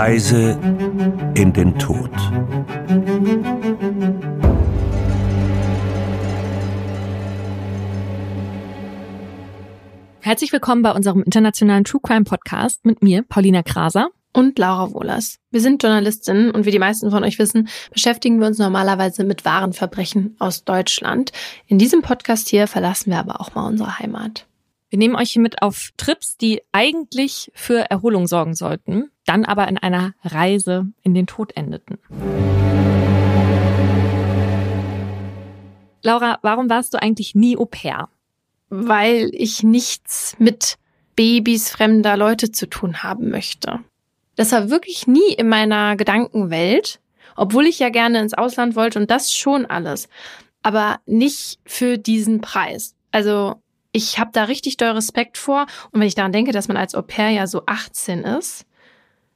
[0.00, 0.56] Reise
[1.34, 2.08] in den Tod.
[10.20, 14.10] Herzlich willkommen bei unserem internationalen True Crime Podcast mit mir, Paulina Kraser.
[14.32, 15.38] Und Laura Wohlers.
[15.50, 19.44] Wir sind Journalistinnen und wie die meisten von euch wissen, beschäftigen wir uns normalerweise mit
[19.44, 21.32] wahren Verbrechen aus Deutschland.
[21.66, 24.47] In diesem Podcast hier verlassen wir aber auch mal unsere Heimat.
[24.90, 29.68] Wir nehmen euch hier mit auf Trips, die eigentlich für Erholung sorgen sollten, dann aber
[29.68, 31.98] in einer Reise in den Tod endeten.
[36.02, 38.08] Laura, warum warst du eigentlich nie Au pair?
[38.70, 40.78] Weil ich nichts mit
[41.16, 43.80] Babys fremder Leute zu tun haben möchte.
[44.36, 46.98] Das war wirklich nie in meiner Gedankenwelt,
[47.36, 50.08] obwohl ich ja gerne ins Ausland wollte und das schon alles.
[50.62, 52.94] Aber nicht für diesen Preis.
[53.10, 53.60] Also
[53.92, 55.66] ich habe da richtig doll Respekt vor.
[55.90, 58.66] Und wenn ich daran denke, dass man als Au pair ja so 18 ist,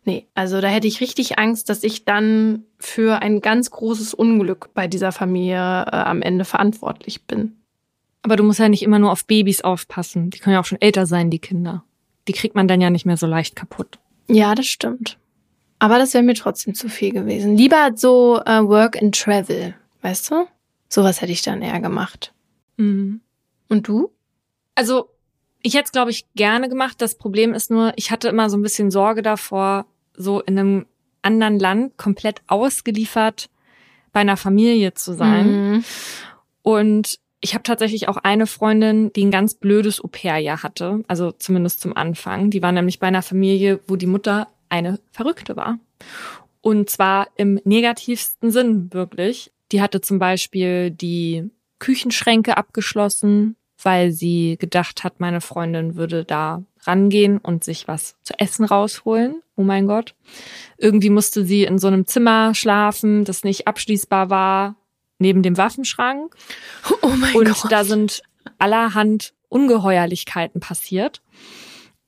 [0.04, 4.70] nee, also da hätte ich richtig Angst, dass ich dann für ein ganz großes Unglück
[4.74, 7.56] bei dieser Familie äh, am Ende verantwortlich bin.
[8.22, 10.30] Aber du musst ja nicht immer nur auf Babys aufpassen.
[10.30, 11.84] Die können ja auch schon älter sein, die Kinder.
[12.28, 13.98] Die kriegt man dann ja nicht mehr so leicht kaputt.
[14.28, 15.18] Ja, das stimmt.
[15.80, 17.56] Aber das wäre mir trotzdem zu viel gewesen.
[17.56, 20.46] Lieber so äh, Work and Travel, weißt du?
[20.88, 22.32] Sowas hätte ich dann eher gemacht.
[22.76, 23.20] Mhm.
[23.68, 24.12] Und du?
[24.82, 25.10] Also,
[25.62, 27.00] ich hätte es, glaube ich, gerne gemacht.
[27.00, 30.86] Das Problem ist nur, ich hatte immer so ein bisschen Sorge davor, so in einem
[31.22, 33.48] anderen Land komplett ausgeliefert
[34.12, 35.46] bei einer Familie zu sein.
[35.52, 35.84] Mhm.
[36.62, 41.80] Und ich habe tatsächlich auch eine Freundin, die ein ganz blödes Au-pair-Jahr hatte, also zumindest
[41.80, 42.50] zum Anfang.
[42.50, 45.78] Die war nämlich bei einer Familie, wo die Mutter eine Verrückte war.
[46.60, 49.52] Und zwar im negativsten Sinn wirklich.
[49.70, 56.62] Die hatte zum Beispiel die Küchenschränke abgeschlossen, weil sie gedacht hat, meine Freundin würde da
[56.84, 59.42] rangehen und sich was zu essen rausholen.
[59.56, 60.14] Oh mein Gott.
[60.78, 64.76] Irgendwie musste sie in so einem Zimmer schlafen, das nicht abschließbar war,
[65.18, 66.34] neben dem Waffenschrank.
[67.02, 67.72] Oh mein und Gott.
[67.72, 68.22] da sind
[68.58, 71.20] allerhand Ungeheuerlichkeiten passiert.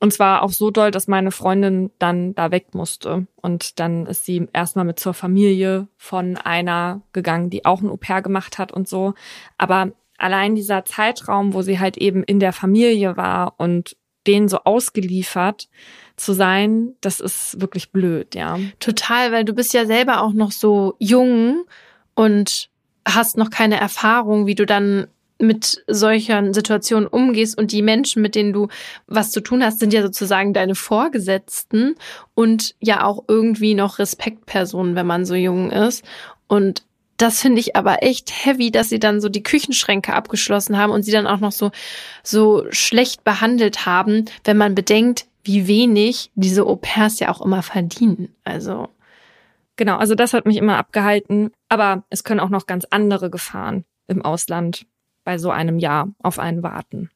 [0.01, 3.27] Und zwar auch so doll, dass meine Freundin dann da weg musste.
[3.37, 8.21] Und dann ist sie erstmal mit zur Familie von einer gegangen, die auch ein Au-pair
[8.21, 9.15] gemacht hat und so.
[9.57, 9.93] Aber
[10.25, 13.95] allein dieser Zeitraum, wo sie halt eben in der Familie war und
[14.27, 15.69] denen so ausgeliefert
[16.17, 18.59] zu sein, das ist wirklich blöd, ja.
[18.81, 21.65] Total, weil du bist ja selber auch noch so jung
[22.15, 22.71] und
[23.07, 25.09] hast noch keine Erfahrung, wie du dann
[25.39, 28.69] mit solchen Situationen umgehst und die Menschen, mit denen du
[29.07, 31.97] was zu tun hast, sind ja sozusagen deine Vorgesetzten
[32.35, 36.03] und ja auch irgendwie noch Respektpersonen, wenn man so jung ist.
[36.47, 36.83] Und
[37.17, 41.03] das finde ich aber echt heavy, dass sie dann so die Küchenschränke abgeschlossen haben und
[41.03, 41.71] sie dann auch noch so,
[42.23, 48.35] so schlecht behandelt haben, wenn man bedenkt, wie wenig diese Au-pairs ja auch immer verdienen.
[48.45, 48.89] Also.
[49.77, 51.51] Genau, also das hat mich immer abgehalten.
[51.69, 54.87] Aber es können auch noch ganz andere Gefahren im Ausland
[55.25, 57.11] bei so einem Jahr auf einen warten.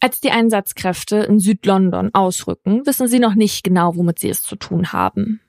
[0.00, 4.56] Als die Einsatzkräfte in Südlondon ausrücken, wissen sie noch nicht genau, womit sie es zu
[4.56, 5.40] tun haben.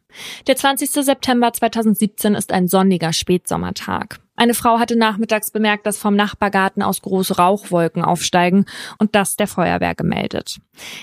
[0.48, 0.92] Der 20.
[0.92, 4.20] September 2017 ist ein sonniger Spätsommertag.
[4.38, 8.66] Eine Frau hatte nachmittags bemerkt, dass vom Nachbargarten aus große Rauchwolken aufsteigen
[8.98, 10.58] und das der Feuerwehr gemeldet.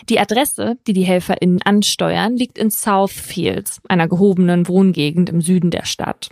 [0.08, 5.86] Die Adresse, die die HelferInnen ansteuern, liegt in Southfields, einer gehobenen Wohngegend im Süden der
[5.86, 6.28] Stadt.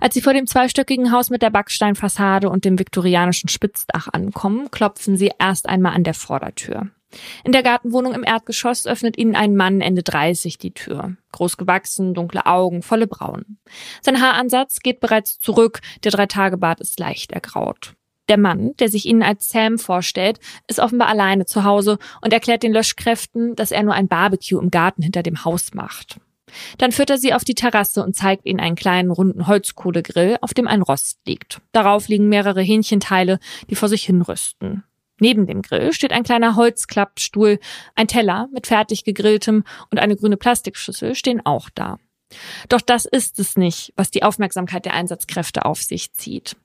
[0.00, 5.16] Als sie vor dem zweistöckigen Haus mit der Backsteinfassade und dem viktorianischen Spitzdach ankommen, klopfen
[5.16, 6.90] sie erst einmal an der Vordertür.
[7.44, 11.16] In der Gartenwohnung im Erdgeschoss öffnet ihnen ein Mann Ende 30 die Tür.
[11.32, 13.58] Groß gewachsen, dunkle Augen, volle Brauen.
[14.00, 17.94] Sein Haaransatz geht bereits zurück, der Dreitagebart ist leicht ergraut.
[18.28, 22.62] Der Mann, der sich ihnen als Sam vorstellt, ist offenbar alleine zu Hause und erklärt
[22.62, 26.18] den Löschkräften, dass er nur ein Barbecue im Garten hinter dem Haus macht.
[26.78, 30.54] Dann führt er sie auf die Terrasse und zeigt ihnen einen kleinen runden Holzkohlegrill, auf
[30.54, 31.60] dem ein Rost liegt.
[31.72, 33.38] Darauf liegen mehrere Hähnchenteile,
[33.68, 34.84] die vor sich hin rüsten.
[35.18, 37.58] Neben dem Grill steht ein kleiner Holzklappstuhl,
[37.94, 41.98] ein Teller mit fertig gegrilltem und eine grüne Plastikschüssel stehen auch da.
[42.68, 46.56] Doch das ist es nicht, was die Aufmerksamkeit der Einsatzkräfte auf sich zieht.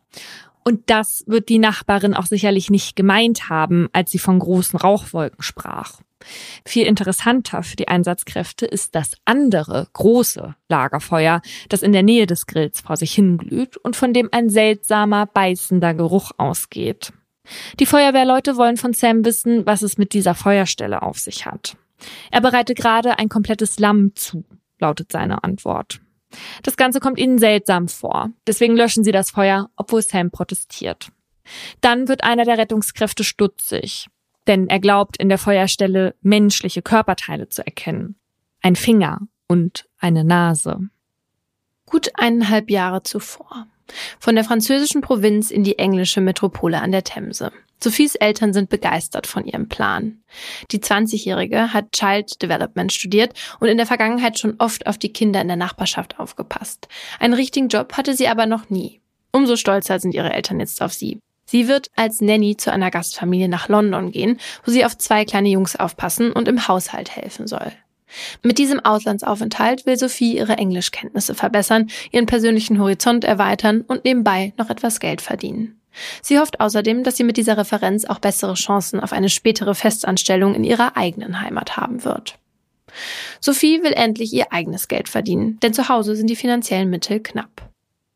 [0.63, 5.41] Und das wird die Nachbarin auch sicherlich nicht gemeint haben, als sie von großen Rauchwolken
[5.41, 6.01] sprach.
[6.65, 12.45] Viel interessanter für die Einsatzkräfte ist das andere große Lagerfeuer, das in der Nähe des
[12.45, 17.11] Grills vor sich hinglüht und von dem ein seltsamer, beißender Geruch ausgeht.
[17.79, 21.75] Die Feuerwehrleute wollen von Sam wissen, was es mit dieser Feuerstelle auf sich hat.
[22.31, 24.43] Er bereite gerade ein komplettes Lamm zu,
[24.79, 26.01] lautet seine Antwort.
[26.63, 28.31] Das Ganze kommt ihnen seltsam vor.
[28.47, 31.09] Deswegen löschen sie das Feuer, obwohl Sam protestiert.
[31.81, 34.07] Dann wird einer der Rettungskräfte stutzig.
[34.47, 38.15] Denn er glaubt, in der Feuerstelle menschliche Körperteile zu erkennen.
[38.61, 40.89] Ein Finger und eine Nase.
[41.85, 43.67] Gut eineinhalb Jahre zuvor.
[44.19, 47.51] Von der französischen Provinz in die englische Metropole an der Themse.
[47.83, 50.21] Sophies Eltern sind begeistert von ihrem Plan.
[50.69, 55.41] Die 20-Jährige hat Child Development studiert und in der Vergangenheit schon oft auf die Kinder
[55.41, 56.87] in der Nachbarschaft aufgepasst.
[57.19, 59.01] Einen richtigen Job hatte sie aber noch nie.
[59.31, 61.19] Umso stolzer sind ihre Eltern jetzt auf sie.
[61.45, 65.49] Sie wird als Nanny zu einer Gastfamilie nach London gehen, wo sie auf zwei kleine
[65.49, 67.71] Jungs aufpassen und im Haushalt helfen soll.
[68.43, 74.69] Mit diesem Auslandsaufenthalt will Sophie ihre Englischkenntnisse verbessern, ihren persönlichen Horizont erweitern und nebenbei noch
[74.69, 75.79] etwas Geld verdienen.
[76.21, 80.55] Sie hofft außerdem, dass sie mit dieser Referenz auch bessere Chancen auf eine spätere Festanstellung
[80.55, 82.37] in ihrer eigenen Heimat haben wird.
[83.39, 87.69] Sophie will endlich ihr eigenes Geld verdienen, denn zu Hause sind die finanziellen Mittel knapp.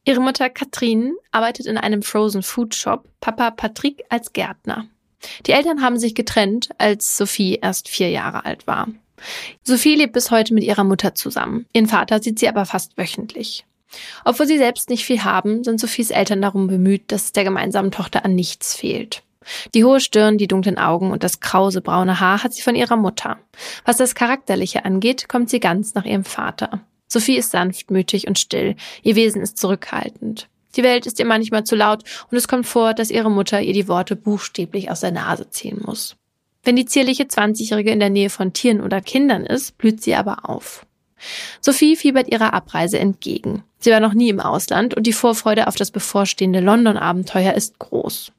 [0.04, 4.86] Ihre Mutter Katrin arbeitet in einem Frozen Food Shop, Papa Patrick als Gärtner.
[5.48, 8.88] Die Eltern haben sich getrennt, als Sophie erst vier Jahre alt war.
[9.64, 11.66] Sophie lebt bis heute mit ihrer Mutter zusammen.
[11.74, 13.66] Ihren Vater sieht sie aber fast wöchentlich.
[14.24, 17.92] Obwohl sie selbst nicht viel haben, sind Sophies Eltern darum bemüht, dass es der gemeinsamen
[17.92, 19.24] Tochter an nichts fehlt.
[19.74, 22.96] Die hohe Stirn, die dunklen Augen und das krause braune Haar hat sie von ihrer
[22.96, 23.38] Mutter.
[23.86, 26.82] Was das Charakterliche angeht, kommt sie ganz nach ihrem Vater.
[27.08, 30.50] Sophie ist sanftmütig und still, ihr Wesen ist zurückhaltend.
[30.76, 33.74] Die Welt ist ihr manchmal zu laut und es kommt vor, dass ihre Mutter ihr
[33.74, 36.18] die Worte buchstäblich aus der Nase ziehen muss.
[36.66, 40.50] Wenn die zierliche 20-Jährige in der Nähe von Tieren oder Kindern ist, blüht sie aber
[40.50, 40.86] auf.
[41.62, 43.64] Sophie fiebert ihrer Abreise entgegen.
[43.78, 48.32] Sie war noch nie im Ausland und die Vorfreude auf das bevorstehende London-Abenteuer ist groß.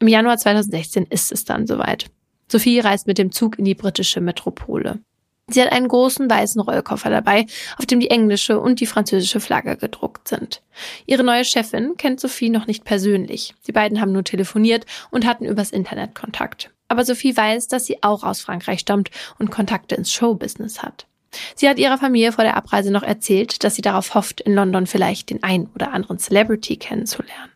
[0.00, 2.06] Im Januar 2016 ist es dann soweit.
[2.48, 4.98] Sophie reist mit dem Zug in die britische Metropole.
[5.46, 7.46] Sie hat einen großen weißen Rollkoffer dabei,
[7.76, 10.62] auf dem die englische und die französische Flagge gedruckt sind.
[11.06, 13.54] Ihre neue Chefin kennt Sophie noch nicht persönlich.
[13.66, 16.70] Die beiden haben nur telefoniert und hatten übers Internet Kontakt.
[16.90, 21.06] Aber Sophie weiß, dass sie auch aus Frankreich stammt und Kontakte ins Showbusiness hat.
[21.54, 24.88] Sie hat ihrer Familie vor der Abreise noch erzählt, dass sie darauf hofft, in London
[24.88, 27.52] vielleicht den ein oder anderen Celebrity kennenzulernen.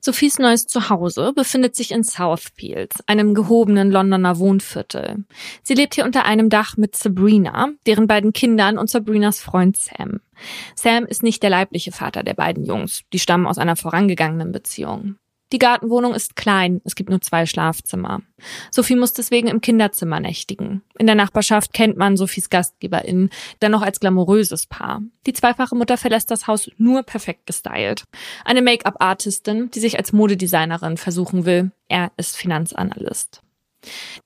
[0.00, 5.24] Sophies neues Zuhause befindet sich in Southfields, einem gehobenen Londoner Wohnviertel.
[5.62, 10.20] Sie lebt hier unter einem Dach mit Sabrina, deren beiden Kindern und Sabrinas Freund Sam.
[10.74, 15.16] Sam ist nicht der leibliche Vater der beiden Jungs, die stammen aus einer vorangegangenen Beziehung.
[15.52, 18.20] Die Gartenwohnung ist klein, es gibt nur zwei Schlafzimmer.
[18.72, 20.82] Sophie muss deswegen im Kinderzimmer nächtigen.
[20.98, 23.30] In der Nachbarschaft kennt man Sophies GastgeberInnen
[23.62, 25.02] dennoch als glamouröses Paar.
[25.26, 28.04] Die zweifache Mutter verlässt das Haus nur perfekt gestylt.
[28.44, 31.70] Eine Make-up-Artistin, die sich als Modedesignerin versuchen will.
[31.88, 33.42] Er ist Finanzanalyst.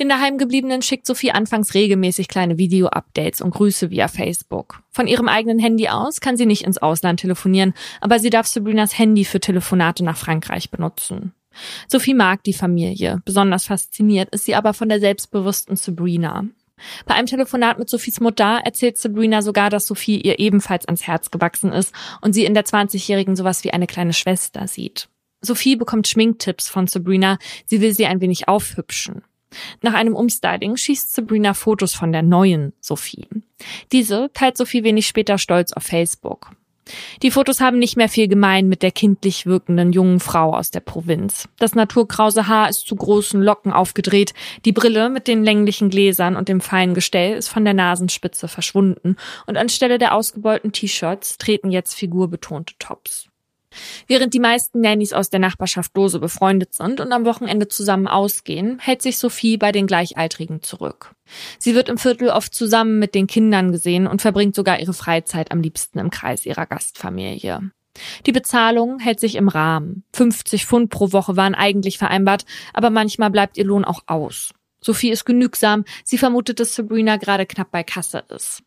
[0.00, 4.82] Den daheimgebliebenen schickt Sophie anfangs regelmäßig kleine Video-Updates und Grüße via Facebook.
[4.90, 8.98] Von ihrem eigenen Handy aus kann sie nicht ins Ausland telefonieren, aber sie darf Sabrinas
[8.98, 11.32] Handy für Telefonate nach Frankreich benutzen.
[11.88, 13.22] Sophie mag die Familie.
[13.24, 16.44] Besonders fasziniert ist sie aber von der selbstbewussten Sabrina.
[17.04, 21.30] Bei einem Telefonat mit Sophies Mutter erzählt Sabrina sogar, dass Sophie ihr ebenfalls ans Herz
[21.30, 25.08] gewachsen ist und sie in der 20-Jährigen sowas wie eine kleine Schwester sieht.
[25.42, 29.22] Sophie bekommt Schminktipps von Sabrina, sie will sie ein wenig aufhübschen.
[29.82, 33.28] Nach einem Umstyling schießt Sabrina Fotos von der neuen Sophie.
[33.92, 36.50] Diese teilt Sophie wenig später stolz auf Facebook.
[37.22, 40.80] Die Fotos haben nicht mehr viel gemein mit der kindlich wirkenden jungen Frau aus der
[40.80, 41.48] Provinz.
[41.58, 46.48] Das naturkrause Haar ist zu großen Locken aufgedreht, die Brille mit den länglichen Gläsern und
[46.48, 49.16] dem feinen Gestell ist von der Nasenspitze verschwunden
[49.46, 53.29] und anstelle der ausgebeulten T-Shirts treten jetzt figurbetonte Tops.
[54.06, 58.78] Während die meisten Nannies aus der Nachbarschaft lose befreundet sind und am Wochenende zusammen ausgehen,
[58.80, 61.14] hält sich Sophie bei den Gleichaltrigen zurück.
[61.58, 65.52] Sie wird im Viertel oft zusammen mit den Kindern gesehen und verbringt sogar ihre Freizeit
[65.52, 67.70] am liebsten im Kreis ihrer Gastfamilie.
[68.26, 70.04] Die Bezahlung hält sich im Rahmen.
[70.14, 74.52] 50 Pfund pro Woche waren eigentlich vereinbart, aber manchmal bleibt ihr Lohn auch aus.
[74.80, 78.62] Sophie ist genügsam, sie vermutet, dass Sabrina gerade knapp bei Kasse ist.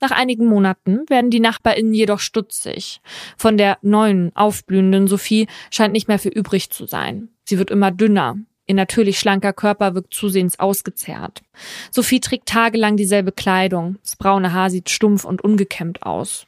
[0.00, 3.00] Nach einigen Monaten werden die NachbarInnen jedoch stutzig.
[3.36, 7.28] Von der neuen, aufblühenden Sophie scheint nicht mehr viel übrig zu sein.
[7.44, 8.36] Sie wird immer dünner.
[8.66, 11.42] Ihr natürlich schlanker Körper wirkt zusehends ausgezehrt.
[11.90, 13.96] Sophie trägt tagelang dieselbe Kleidung.
[14.02, 16.46] Das braune Haar sieht stumpf und ungekämmt aus.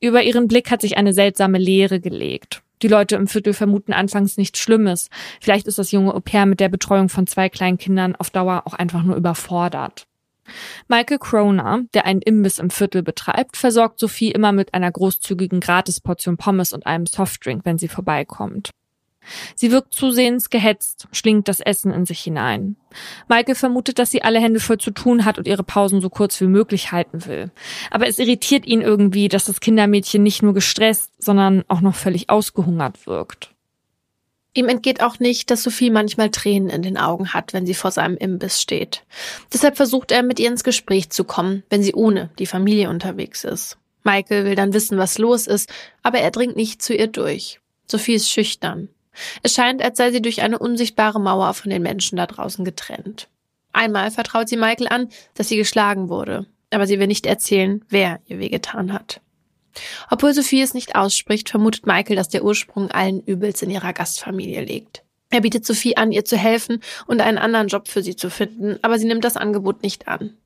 [0.00, 2.62] Über ihren Blick hat sich eine seltsame Leere gelegt.
[2.82, 5.10] Die Leute im Viertel vermuten anfangs nichts Schlimmes.
[5.40, 8.62] Vielleicht ist das junge Au pair mit der Betreuung von zwei kleinen Kindern auf Dauer
[8.64, 10.06] auch einfach nur überfordert.
[10.88, 16.36] Michael Croner, der einen Imbiss im Viertel betreibt, versorgt Sophie immer mit einer großzügigen Gratisportion
[16.36, 18.70] Pommes und einem Softdrink, wenn sie vorbeikommt.
[19.54, 22.76] Sie wirkt zusehends gehetzt, schlingt das Essen in sich hinein.
[23.28, 26.40] Michael vermutet, dass sie alle Hände voll zu tun hat und ihre Pausen so kurz
[26.40, 27.50] wie möglich halten will.
[27.90, 32.30] Aber es irritiert ihn irgendwie, dass das Kindermädchen nicht nur gestresst, sondern auch noch völlig
[32.30, 33.54] ausgehungert wirkt.
[34.52, 37.92] Ihm entgeht auch nicht, dass Sophie manchmal Tränen in den Augen hat, wenn sie vor
[37.92, 39.04] seinem Imbiss steht.
[39.52, 43.44] Deshalb versucht er, mit ihr ins Gespräch zu kommen, wenn sie ohne die Familie unterwegs
[43.44, 43.78] ist.
[44.02, 45.70] Michael will dann wissen, was los ist,
[46.02, 47.60] aber er dringt nicht zu ihr durch.
[47.86, 48.88] Sophie ist schüchtern.
[49.42, 53.28] Es scheint, als sei sie durch eine unsichtbare Mauer von den Menschen da draußen getrennt.
[53.72, 58.20] Einmal vertraut sie Michael an, dass sie geschlagen wurde, aber sie will nicht erzählen, wer
[58.26, 59.20] ihr wehgetan hat.
[60.10, 64.62] Obwohl Sophie es nicht ausspricht, vermutet Michael, dass der Ursprung allen Übels in ihrer Gastfamilie
[64.62, 65.04] liegt.
[65.30, 68.78] Er bietet Sophie an, ihr zu helfen und einen anderen Job für sie zu finden,
[68.82, 70.36] aber sie nimmt das Angebot nicht an.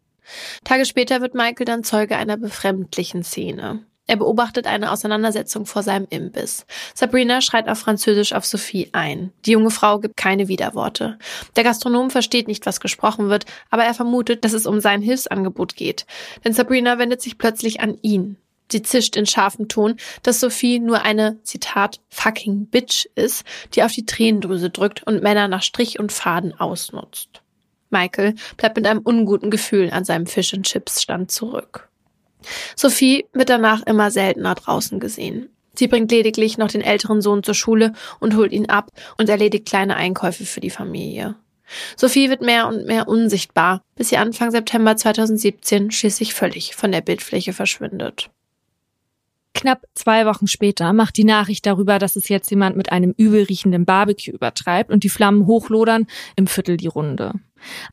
[0.63, 3.85] Tage später wird Michael dann Zeuge einer befremdlichen Szene.
[4.07, 6.67] Er beobachtet eine Auseinandersetzung vor seinem Imbiss.
[6.95, 9.33] Sabrina schreit auf Französisch auf Sophie ein.
[9.47, 11.19] Die junge Frau gibt keine Widerworte.
[11.57, 15.75] Der Gastronom versteht nicht, was gesprochen wird, aber er vermutet, dass es um sein Hilfsangebot
[15.77, 16.05] geht.
[16.45, 18.37] Denn Sabrina wendet sich plötzlich an ihn.
[18.71, 23.45] Sie zischt in scharfem Ton, dass Sophie nur eine, Zitat, fucking Bitch ist,
[23.75, 27.43] die auf die Tränendrüse drückt und Männer nach Strich und Faden ausnutzt.
[27.91, 31.89] Michael bleibt mit einem unguten Gefühl an seinem Fish and Chips Stand zurück.
[32.77, 35.49] Sophie wird danach immer seltener draußen gesehen.
[35.75, 39.67] Sie bringt lediglich noch den älteren Sohn zur Schule und holt ihn ab und erledigt
[39.67, 41.37] kleine Einkäufe für die Familie.
[41.97, 47.01] Sophie wird mehr und mehr unsichtbar, bis sie Anfang September 2017 schließlich völlig von der
[47.01, 48.31] Bildfläche verschwindet.
[49.55, 53.85] Knapp zwei Wochen später macht die Nachricht darüber, dass es jetzt jemand mit einem übelriechenden
[53.85, 56.07] Barbecue übertreibt und die Flammen hochlodern,
[56.37, 57.33] im Viertel die Runde.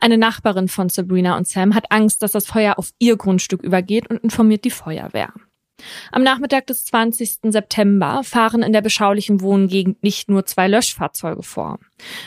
[0.00, 4.10] Eine Nachbarin von Sabrina und Sam hat Angst, dass das Feuer auf ihr Grundstück übergeht
[4.10, 5.32] und informiert die Feuerwehr.
[6.10, 7.38] Am Nachmittag des 20.
[7.44, 11.78] September fahren in der beschaulichen Wohngegend nicht nur zwei Löschfahrzeuge vor.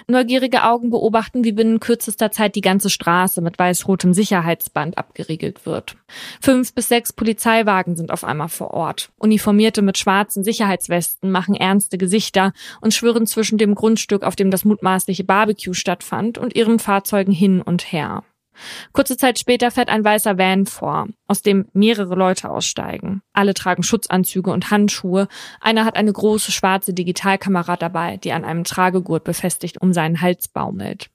[0.07, 5.97] Neugierige Augen beobachten, wie binnen kürzester Zeit die ganze Straße mit weiß-rotem Sicherheitsband abgeriegelt wird.
[6.41, 9.09] Fünf bis sechs Polizeiwagen sind auf einmal vor Ort.
[9.17, 14.65] Uniformierte mit schwarzen Sicherheitswesten machen ernste Gesichter und schwirren zwischen dem Grundstück, auf dem das
[14.65, 18.23] mutmaßliche Barbecue stattfand, und ihren Fahrzeugen hin und her.
[18.93, 23.21] Kurze Zeit später fährt ein weißer Van vor, aus dem mehrere Leute aussteigen.
[23.33, 25.27] Alle tragen Schutzanzüge und Handschuhe.
[25.59, 30.47] Einer hat eine große schwarze Digitalkamera dabei, die an einem Tragegurt befestigt um seinen Hals
[30.47, 31.09] baumelt.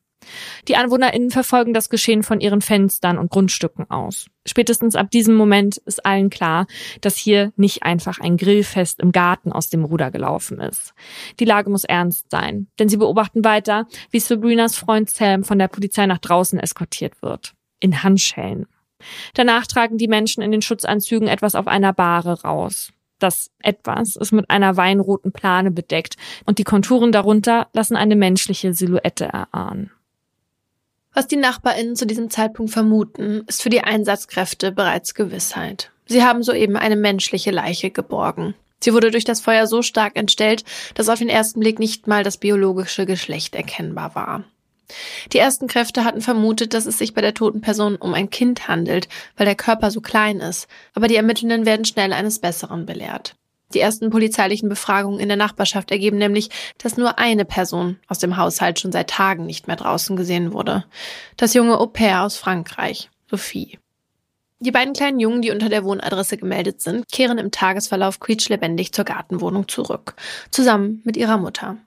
[0.68, 4.26] Die AnwohnerInnen verfolgen das Geschehen von ihren Fenstern und Grundstücken aus.
[4.46, 6.66] Spätestens ab diesem Moment ist allen klar,
[7.00, 10.94] dass hier nicht einfach ein Grillfest im Garten aus dem Ruder gelaufen ist.
[11.38, 15.68] Die Lage muss ernst sein, denn sie beobachten weiter, wie Sabrinas Freund Sam von der
[15.68, 17.54] Polizei nach draußen eskortiert wird.
[17.80, 18.66] In Handschellen.
[19.34, 22.92] Danach tragen die Menschen in den Schutzanzügen etwas auf einer Bahre raus.
[23.18, 28.72] Das etwas ist mit einer weinroten Plane bedeckt und die Konturen darunter lassen eine menschliche
[28.72, 29.90] Silhouette erahnen.
[31.12, 35.90] Was die NachbarInnen zu diesem Zeitpunkt vermuten, ist für die Einsatzkräfte bereits Gewissheit.
[36.06, 38.54] Sie haben soeben eine menschliche Leiche geborgen.
[38.82, 40.64] Sie wurde durch das Feuer so stark entstellt,
[40.94, 44.44] dass auf den ersten Blick nicht mal das biologische Geschlecht erkennbar war.
[45.32, 48.68] Die ersten Kräfte hatten vermutet, dass es sich bei der toten Person um ein Kind
[48.68, 53.36] handelt, weil der Körper so klein ist, aber die Ermittelnden werden schnell eines Besseren belehrt.
[53.74, 58.36] Die ersten polizeilichen Befragungen in der Nachbarschaft ergeben nämlich, dass nur eine Person aus dem
[58.36, 60.84] Haushalt schon seit Tagen nicht mehr draußen gesehen wurde.
[61.36, 63.78] Das junge Au pair aus Frankreich, Sophie.
[64.62, 69.04] Die beiden kleinen Jungen, die unter der Wohnadresse gemeldet sind, kehren im Tagesverlauf quietschlebendig zur
[69.04, 70.14] Gartenwohnung zurück,
[70.50, 71.78] zusammen mit ihrer Mutter.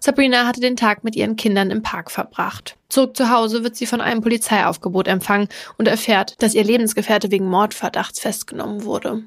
[0.00, 2.76] Sabrina hatte den Tag mit ihren Kindern im Park verbracht.
[2.88, 7.46] Zurück zu Hause wird sie von einem Polizeiaufgebot empfangen und erfährt, dass ihr Lebensgefährte wegen
[7.46, 9.24] Mordverdachts festgenommen wurde.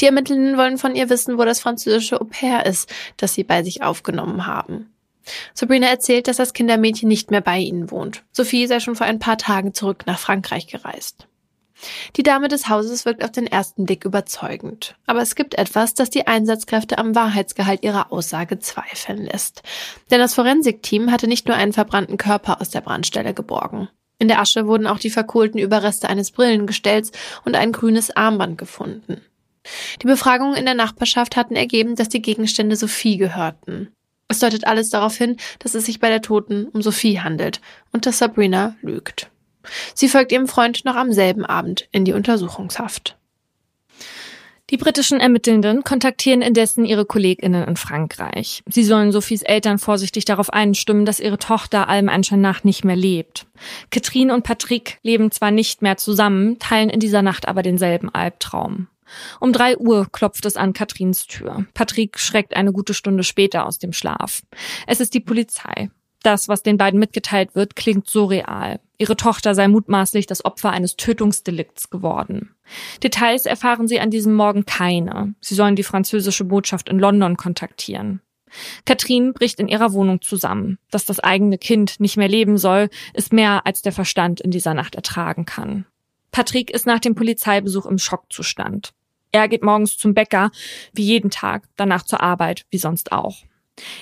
[0.00, 3.62] Die Ermittlenden wollen von ihr wissen, wo das französische Au pair ist, das sie bei
[3.62, 4.92] sich aufgenommen haben.
[5.54, 8.24] Sabrina erzählt, dass das Kindermädchen nicht mehr bei ihnen wohnt.
[8.32, 11.28] Sophie sei schon vor ein paar Tagen zurück nach Frankreich gereist.
[12.16, 14.96] Die Dame des Hauses wirkt auf den ersten Blick überzeugend.
[15.06, 19.62] Aber es gibt etwas, das die Einsatzkräfte am Wahrheitsgehalt ihrer Aussage zweifeln lässt.
[20.10, 23.88] Denn das Forensikteam hatte nicht nur einen verbrannten Körper aus der Brandstelle geborgen.
[24.18, 27.10] In der Asche wurden auch die verkohlten Überreste eines Brillengestells
[27.44, 29.20] und ein grünes Armband gefunden.
[30.02, 33.88] Die Befragungen in der Nachbarschaft hatten ergeben, dass die Gegenstände Sophie gehörten.
[34.28, 37.60] Es deutet alles darauf hin, dass es sich bei der Toten um Sophie handelt
[37.92, 39.30] und dass Sabrina lügt.
[39.94, 43.16] Sie folgt ihrem Freund noch am selben Abend in die Untersuchungshaft.
[44.70, 48.62] Die britischen Ermittelnden kontaktieren indessen ihre KollegInnen in Frankreich.
[48.66, 52.96] Sie sollen Sophies Eltern vorsichtig darauf einstimmen, dass ihre Tochter allem Anschein nach nicht mehr
[52.96, 53.44] lebt.
[53.90, 58.88] Katrin und Patrick leben zwar nicht mehr zusammen, teilen in dieser Nacht aber denselben Albtraum.
[59.40, 61.66] Um drei Uhr klopft es an Katrins Tür.
[61.74, 64.42] Patrick schreckt eine gute Stunde später aus dem Schlaf.
[64.86, 65.90] Es ist die Polizei.
[66.22, 68.80] Das, was den beiden mitgeteilt wird, klingt so real.
[68.96, 72.54] Ihre Tochter sei mutmaßlich das Opfer eines Tötungsdelikts geworden.
[73.02, 75.34] Details erfahren sie an diesem Morgen keine.
[75.40, 78.20] Sie sollen die französische Botschaft in London kontaktieren.
[78.84, 80.78] Katrin bricht in ihrer Wohnung zusammen.
[80.90, 84.74] Dass das eigene Kind nicht mehr leben soll, ist mehr als der Verstand in dieser
[84.74, 85.86] Nacht ertragen kann.
[86.30, 88.92] Patrick ist nach dem Polizeibesuch im Schockzustand.
[89.32, 90.50] Er geht morgens zum Bäcker,
[90.92, 93.38] wie jeden Tag, danach zur Arbeit, wie sonst auch.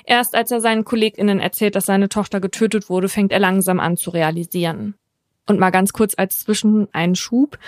[0.05, 3.97] Erst als er seinen KollegInnen erzählt, dass seine Tochter getötet wurde, fängt er langsam an
[3.97, 4.95] zu realisieren.
[5.47, 7.59] Und mal ganz kurz als Zwischeneinschub,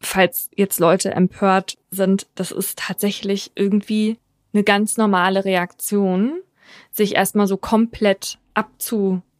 [0.00, 4.18] falls jetzt Leute empört sind, das ist tatsächlich irgendwie
[4.52, 6.40] eine ganz normale Reaktion,
[6.90, 8.38] sich erstmal so komplett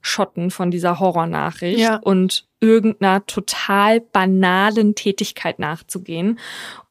[0.05, 1.97] abzuschotten von dieser Horrornachricht Ja.
[1.97, 6.39] und irgendeiner total banalen Tätigkeit nachzugehen.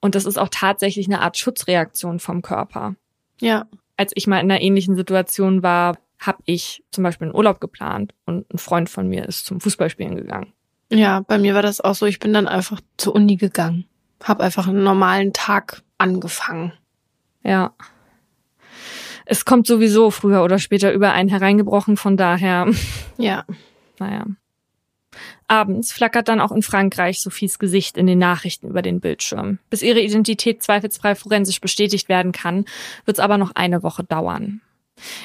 [0.01, 2.95] Und das ist auch tatsächlich eine Art Schutzreaktion vom Körper.
[3.39, 3.65] Ja.
[3.97, 8.13] Als ich mal in einer ähnlichen Situation war, habe ich zum Beispiel einen Urlaub geplant
[8.25, 10.53] und ein Freund von mir ist zum Fußballspielen gegangen.
[10.91, 12.05] Ja, bei mir war das auch so.
[12.05, 13.85] Ich bin dann einfach zur Uni gegangen.
[14.23, 16.71] Hab einfach einen normalen Tag angefangen.
[17.43, 17.73] Ja.
[19.25, 22.67] Es kommt sowieso früher oder später über einen hereingebrochen, von daher,
[23.17, 23.45] Ja.
[23.99, 24.25] naja.
[25.47, 29.59] Abends flackert dann auch in Frankreich Sophies Gesicht in den Nachrichten über den Bildschirm.
[29.69, 32.65] Bis ihre Identität zweifelsfrei forensisch bestätigt werden kann,
[33.05, 34.61] wird es aber noch eine Woche dauern.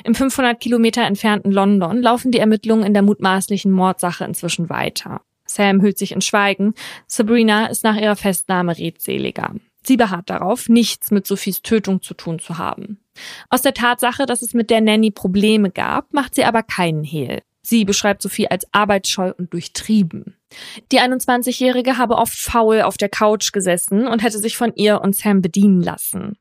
[0.04, 5.22] Im 500 Kilometer entfernten London laufen die Ermittlungen in der mutmaßlichen Mordsache inzwischen weiter.
[5.46, 6.74] Sam hüllt sich in Schweigen.
[7.06, 9.54] Sabrina ist nach ihrer Festnahme redseliger.
[9.88, 13.00] Sie beharrt darauf, nichts mit Sophies Tötung zu tun zu haben.
[13.48, 17.40] Aus der Tatsache, dass es mit der Nanny Probleme gab, macht sie aber keinen Hehl.
[17.62, 20.36] Sie beschreibt Sophie als arbeitsscheu und durchtrieben.
[20.92, 25.16] Die 21-Jährige habe oft faul auf der Couch gesessen und hätte sich von ihr und
[25.16, 26.36] Sam bedienen lassen.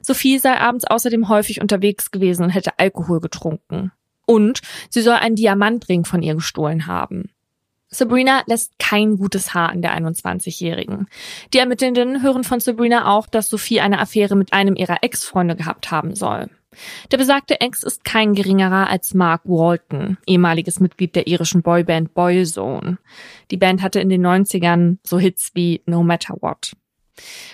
[0.00, 3.90] Sophie sei abends außerdem häufig unterwegs gewesen und hätte Alkohol getrunken.
[4.26, 7.31] Und sie soll einen Diamantring von ihr gestohlen haben.
[7.94, 11.08] Sabrina lässt kein gutes Haar an der 21-Jährigen.
[11.52, 15.90] Die Ermittelnden hören von Sabrina auch, dass Sophie eine Affäre mit einem ihrer Ex-Freunde gehabt
[15.90, 16.48] haben soll.
[17.10, 22.96] Der besagte Ex ist kein geringerer als Mark Walton, ehemaliges Mitglied der irischen Boyband Boyzone.
[23.50, 26.72] Die Band hatte in den 90ern so Hits wie No Matter What.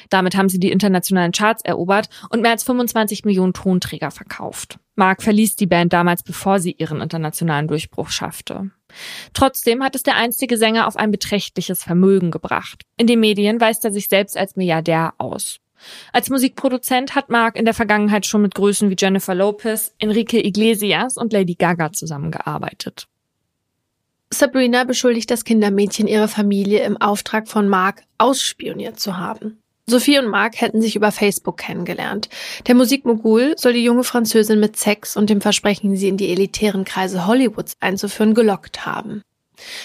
[0.08, 4.78] Damit haben sie die internationalen Charts erobert und mehr als 25 Millionen Tonträger verkauft.
[4.94, 8.70] Mark verließ die Band damals, bevor sie ihren internationalen Durchbruch schaffte.
[9.32, 12.82] Trotzdem hat es der einstige Sänger auf ein beträchtliches Vermögen gebracht.
[12.96, 15.58] In den Medien weist er sich selbst als Milliardär aus.
[16.12, 21.16] Als Musikproduzent hat Mark in der Vergangenheit schon mit Größen wie Jennifer Lopez, Enrique Iglesias
[21.16, 23.06] und Lady Gaga zusammengearbeitet.
[24.30, 29.62] Sabrina beschuldigt das Kindermädchen, ihre Familie im Auftrag von Mark ausspioniert zu haben.
[29.88, 32.28] Sophie und Mark hätten sich über Facebook kennengelernt.
[32.66, 36.84] Der Musikmogul soll die junge Französin mit Sex und dem Versprechen, sie in die elitären
[36.84, 39.22] Kreise Hollywoods einzuführen, gelockt haben.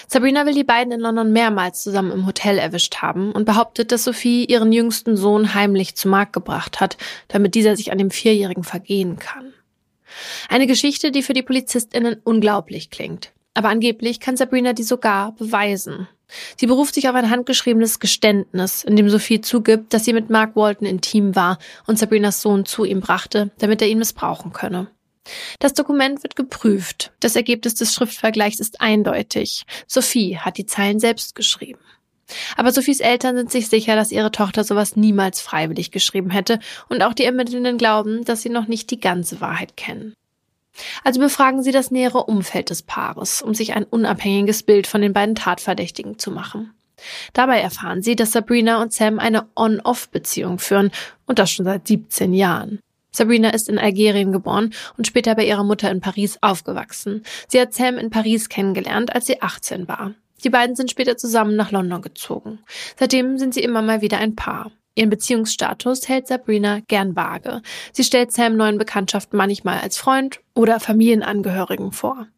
[0.06, 4.04] Sabrina will die beiden in London mehrmals zusammen im Hotel erwischt haben und behauptet, dass
[4.04, 6.96] Sophie ihren jüngsten Sohn heimlich zu Mark gebracht hat,
[7.28, 9.52] damit dieser sich an dem Vierjährigen vergehen kann.
[10.48, 13.32] Eine Geschichte, die für die PolizistInnen unglaublich klingt.
[13.54, 16.08] Aber angeblich kann Sabrina die sogar beweisen.
[16.56, 20.56] Sie beruft sich auf ein handgeschriebenes Geständnis, in dem Sophie zugibt, dass sie mit Mark
[20.56, 24.88] Walton intim war und Sabrinas Sohn zu ihm brachte, damit er ihn missbrauchen könne.
[25.58, 27.12] Das Dokument wird geprüft.
[27.20, 29.64] Das Ergebnis des Schriftvergleichs ist eindeutig.
[29.86, 31.80] Sophie hat die Zeilen selbst geschrieben.
[32.56, 36.58] Aber Sophies Eltern sind sich sicher, dass ihre Tochter sowas niemals freiwillig geschrieben hätte
[36.88, 40.14] und auch die Ermittelnden glauben, dass sie noch nicht die ganze Wahrheit kennen.
[41.02, 45.12] Also befragen sie das nähere Umfeld des Paares, um sich ein unabhängiges Bild von den
[45.12, 46.72] beiden Tatverdächtigen zu machen.
[47.32, 50.90] Dabei erfahren sie, dass Sabrina und Sam eine On-Off-Beziehung führen
[51.26, 52.80] und das schon seit 17 Jahren.
[53.10, 57.22] Sabrina ist in Algerien geboren und später bei ihrer Mutter in Paris aufgewachsen.
[57.46, 60.14] Sie hat Sam in Paris kennengelernt, als sie 18 war.
[60.42, 62.58] Die beiden sind später zusammen nach London gezogen.
[62.98, 64.72] Seitdem sind sie immer mal wieder ein Paar.
[64.94, 67.62] Ihren Beziehungsstatus hält Sabrina gern vage.
[67.92, 72.28] Sie stellt Sam neuen Bekanntschaften manchmal als Freund oder Familienangehörigen vor.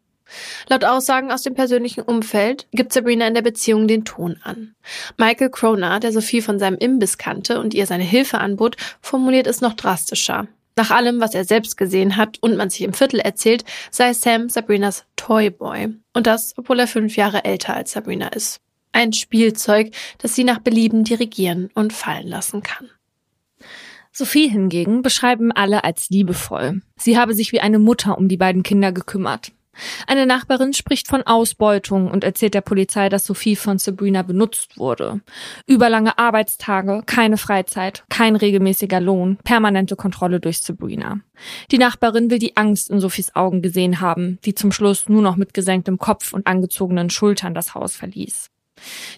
[0.69, 4.75] Laut Aussagen aus dem persönlichen Umfeld gibt Sabrina in der Beziehung den Ton an.
[5.16, 9.61] Michael Croner, der Sophie von seinem Imbiss kannte und ihr seine Hilfe anbot, formuliert es
[9.61, 10.49] noch drastischer.
[10.79, 14.51] Nach allem, was er selbst gesehen hat und man sich im Viertel erzählt, sei Sam
[14.51, 15.95] Sabrinas Toyboy.
[16.12, 18.61] Und das, obwohl er fünf Jahre älter als Sabrina ist.
[18.92, 22.88] Ein Spielzeug, das sie nach Belieben dirigieren und fallen lassen kann.
[24.12, 26.81] Sophie hingegen beschreiben alle als liebevoll.
[26.96, 29.53] Sie habe sich wie eine Mutter um die beiden Kinder gekümmert.
[30.07, 35.20] Eine Nachbarin spricht von Ausbeutung und erzählt der Polizei, dass Sophie von Sabrina benutzt wurde.
[35.66, 41.20] Überlange Arbeitstage, keine Freizeit, kein regelmäßiger Lohn, permanente Kontrolle durch Sabrina.
[41.70, 45.37] Die Nachbarin will die Angst in Sophies Augen gesehen haben, die zum Schluss nur noch
[45.37, 48.51] mit gesenktem Kopf und angezogenen Schultern das Haus verließ.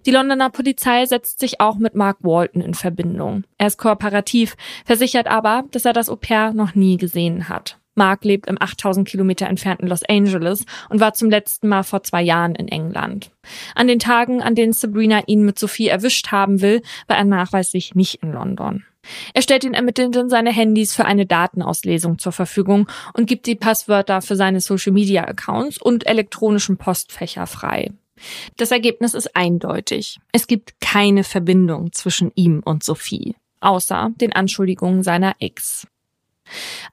[0.06, 3.44] Die Londoner Polizei setzt sich auch mit Mark Walton in Verbindung.
[3.58, 7.78] Er ist kooperativ, versichert aber, dass er das Au-pair noch nie gesehen hat.
[7.98, 12.22] Mark lebt im 8000 Kilometer entfernten Los Angeles und war zum letzten Mal vor zwei
[12.22, 13.30] Jahren in England.
[13.74, 17.94] An den Tagen, an denen Sabrina ihn mit Sophie erwischt haben will, war er nachweislich
[17.94, 18.84] nicht in London.
[19.34, 24.22] Er stellt den Ermittelnden seine Handys für eine Datenauslesung zur Verfügung und gibt die Passwörter
[24.22, 27.90] für seine Social-Media-Accounts und elektronischen Postfächer frei.
[28.56, 30.18] Das Ergebnis ist eindeutig.
[30.32, 35.86] Es gibt keine Verbindung zwischen ihm und Sophie, außer den Anschuldigungen seiner Ex.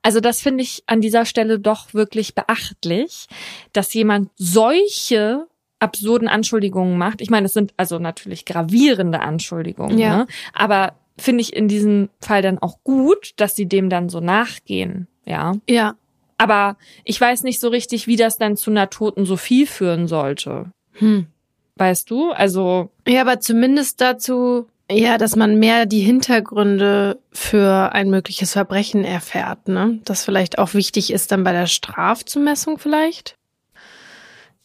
[0.01, 3.27] Also das finde ich an dieser Stelle doch wirklich beachtlich,
[3.73, 5.47] dass jemand solche
[5.79, 7.21] absurden Anschuldigungen macht.
[7.21, 10.17] Ich meine, es sind also natürlich gravierende Anschuldigungen, ja.
[10.17, 10.27] ne?
[10.53, 15.07] aber finde ich in diesem Fall dann auch gut, dass sie dem dann so nachgehen,
[15.25, 15.53] ja.
[15.69, 15.95] Ja.
[16.37, 20.71] Aber ich weiß nicht so richtig, wie das dann zu einer toten Sophie führen sollte.
[20.95, 21.27] Hm.
[21.75, 22.31] Weißt du?
[22.31, 22.89] Also.
[23.07, 29.67] Ja, aber zumindest dazu, ja, dass man mehr die Hintergründe für ein mögliches Verbrechen erfährt,
[29.67, 29.99] ne?
[30.05, 33.37] Das vielleicht auch wichtig ist dann bei der Strafzumessung vielleicht?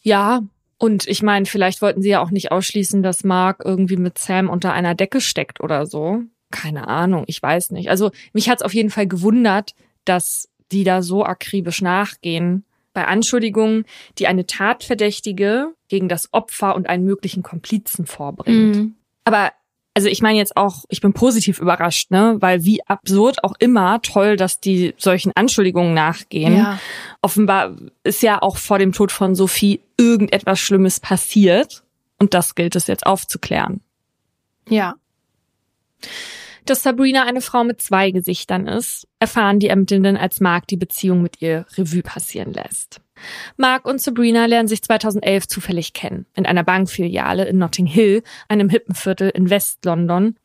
[0.01, 0.41] Ja,
[0.77, 4.49] und ich meine, vielleicht wollten sie ja auch nicht ausschließen, dass Mark irgendwie mit Sam
[4.49, 6.23] unter einer Decke steckt oder so.
[6.49, 7.89] Keine Ahnung, ich weiß nicht.
[7.89, 9.73] Also mich hat's auf jeden Fall gewundert,
[10.05, 13.85] dass die da so akribisch nachgehen bei Anschuldigungen,
[14.17, 18.75] die eine Tatverdächtige gegen das Opfer und einen möglichen Komplizen vorbringt.
[18.75, 18.95] Mhm.
[19.23, 19.51] Aber
[19.93, 24.01] also ich meine jetzt auch, ich bin positiv überrascht, ne, weil wie absurd auch immer
[24.01, 26.55] toll, dass die solchen Anschuldigungen nachgehen.
[26.55, 26.79] Ja.
[27.21, 31.83] Offenbar ist ja auch vor dem Tod von Sophie irgendetwas Schlimmes passiert
[32.19, 33.81] und das gilt es jetzt aufzuklären.
[34.69, 34.95] Ja.
[36.65, 41.21] Dass Sabrina eine Frau mit zwei Gesichtern ist, erfahren die Ermittelnden, als Mark die Beziehung
[41.21, 43.01] mit ihr Revue passieren lässt.
[43.57, 48.69] Mark und Sabrina lernen sich 2011 zufällig kennen, in einer Bankfiliale in Notting Hill, einem
[48.69, 50.35] Hippenviertel in West-London.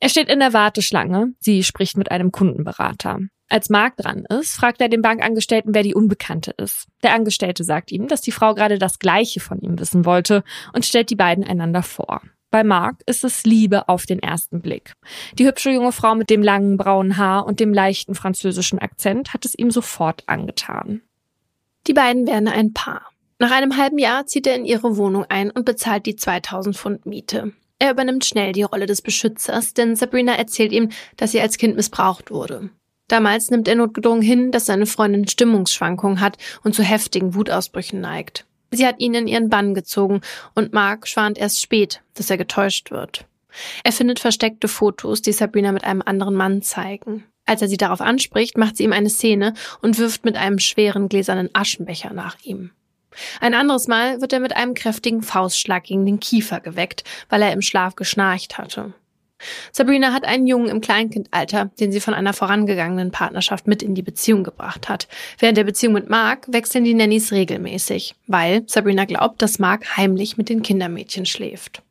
[0.00, 3.20] Er steht in der Warteschlange, sie spricht mit einem Kundenberater.
[3.48, 6.88] Als Mark dran ist, fragt er den Bankangestellten, wer die Unbekannte ist.
[7.02, 10.86] Der Angestellte sagt ihm, dass die Frau gerade das Gleiche von ihm wissen wollte und
[10.86, 12.22] stellt die beiden einander vor.
[12.54, 14.92] Bei Mark ist es Liebe auf den ersten Blick.
[15.40, 19.44] Die hübsche junge Frau mit dem langen braunen Haar und dem leichten französischen Akzent hat
[19.44, 21.00] es ihm sofort angetan.
[21.88, 23.10] Die beiden werden ein Paar.
[23.40, 27.06] Nach einem halben Jahr zieht er in ihre Wohnung ein und bezahlt die 2000 Pfund
[27.06, 27.52] Miete.
[27.80, 31.74] Er übernimmt schnell die Rolle des Beschützers, denn Sabrina erzählt ihm, dass sie als Kind
[31.74, 32.70] missbraucht wurde.
[33.08, 38.46] Damals nimmt er notgedrungen hin, dass seine Freundin Stimmungsschwankungen hat und zu heftigen Wutausbrüchen neigt.
[38.76, 40.20] Sie hat ihn in ihren Bann gezogen
[40.54, 43.26] und Mark schwant erst spät, dass er getäuscht wird.
[43.84, 47.24] Er findet versteckte Fotos, die Sabrina mit einem anderen Mann zeigen.
[47.46, 51.08] Als er sie darauf anspricht, macht sie ihm eine Szene und wirft mit einem schweren
[51.08, 52.70] gläsernen Aschenbecher nach ihm.
[53.40, 57.52] Ein anderes Mal wird er mit einem kräftigen Faustschlag gegen den Kiefer geweckt, weil er
[57.52, 58.92] im Schlaf geschnarcht hatte.
[59.72, 64.02] Sabrina hat einen Jungen im Kleinkindalter, den sie von einer vorangegangenen Partnerschaft mit in die
[64.02, 65.08] Beziehung gebracht hat.
[65.38, 70.36] Während der Beziehung mit Mark wechseln die Nannies regelmäßig, weil Sabrina glaubt, dass Mark heimlich
[70.36, 71.82] mit den Kindermädchen schläft.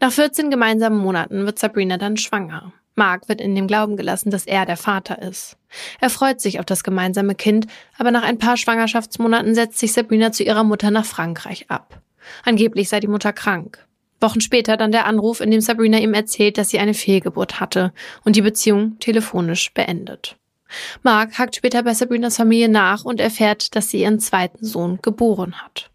[0.00, 2.72] Nach 14 gemeinsamen Monaten wird Sabrina dann schwanger.
[2.94, 5.56] Mark wird in dem Glauben gelassen, dass er der Vater ist.
[6.00, 7.66] Er freut sich auf das gemeinsame Kind,
[7.96, 12.02] aber nach ein paar Schwangerschaftsmonaten setzt sich Sabrina zu ihrer Mutter nach Frankreich ab.
[12.44, 13.87] Angeblich sei die Mutter krank.
[14.20, 17.92] Wochen später dann der Anruf, in dem Sabrina ihm erzählt, dass sie eine Fehlgeburt hatte
[18.24, 20.36] und die Beziehung telefonisch beendet.
[21.02, 25.62] Mark hakt später bei Sabrinas Familie nach und erfährt, dass sie ihren zweiten Sohn geboren
[25.62, 25.90] hat.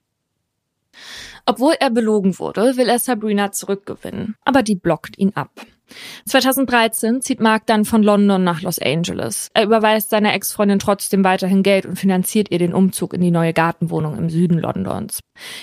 [1.46, 5.52] Obwohl er belogen wurde, will er Sabrina zurückgewinnen, aber die blockt ihn ab.
[6.26, 9.50] 2013 zieht Mark dann von London nach Los Angeles.
[9.54, 13.54] Er überweist seiner Ex-Freundin trotzdem weiterhin Geld und finanziert ihr den Umzug in die neue
[13.54, 15.20] Gartenwohnung im Süden Londons.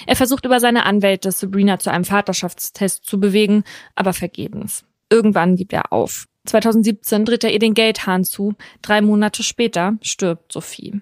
[0.06, 4.84] Er versucht über seine Anwälte Sabrina zu einem Vaterschaftstest zu bewegen, aber vergebens.
[5.10, 6.26] Irgendwann gibt er auf.
[6.46, 8.54] 2017 dreht er ihr den Geldhahn zu.
[8.82, 11.00] Drei Monate später stirbt Sophie.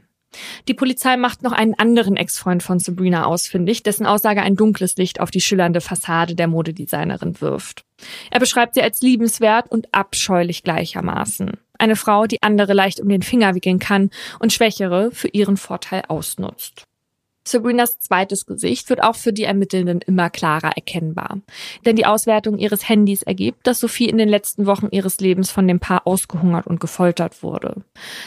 [0.69, 5.21] Die Polizei macht noch einen anderen Ex-Freund von Sabrina ausfindig, dessen Aussage ein dunkles Licht
[5.21, 7.85] auf die schillernde Fassade der Modedesignerin wirft.
[8.31, 11.53] Er beschreibt sie als liebenswert und abscheulich gleichermaßen.
[11.79, 14.11] Eine Frau, die andere leicht um den Finger wickeln kann
[14.41, 16.88] und Schwächere für ihren Vorteil ausnutzt.
[17.50, 21.40] Sabrinas zweites Gesicht wird auch für die Ermittelnden immer klarer erkennbar.
[21.84, 25.66] Denn die Auswertung ihres Handys ergibt, dass Sophie in den letzten Wochen ihres Lebens von
[25.66, 27.82] dem Paar ausgehungert und gefoltert wurde.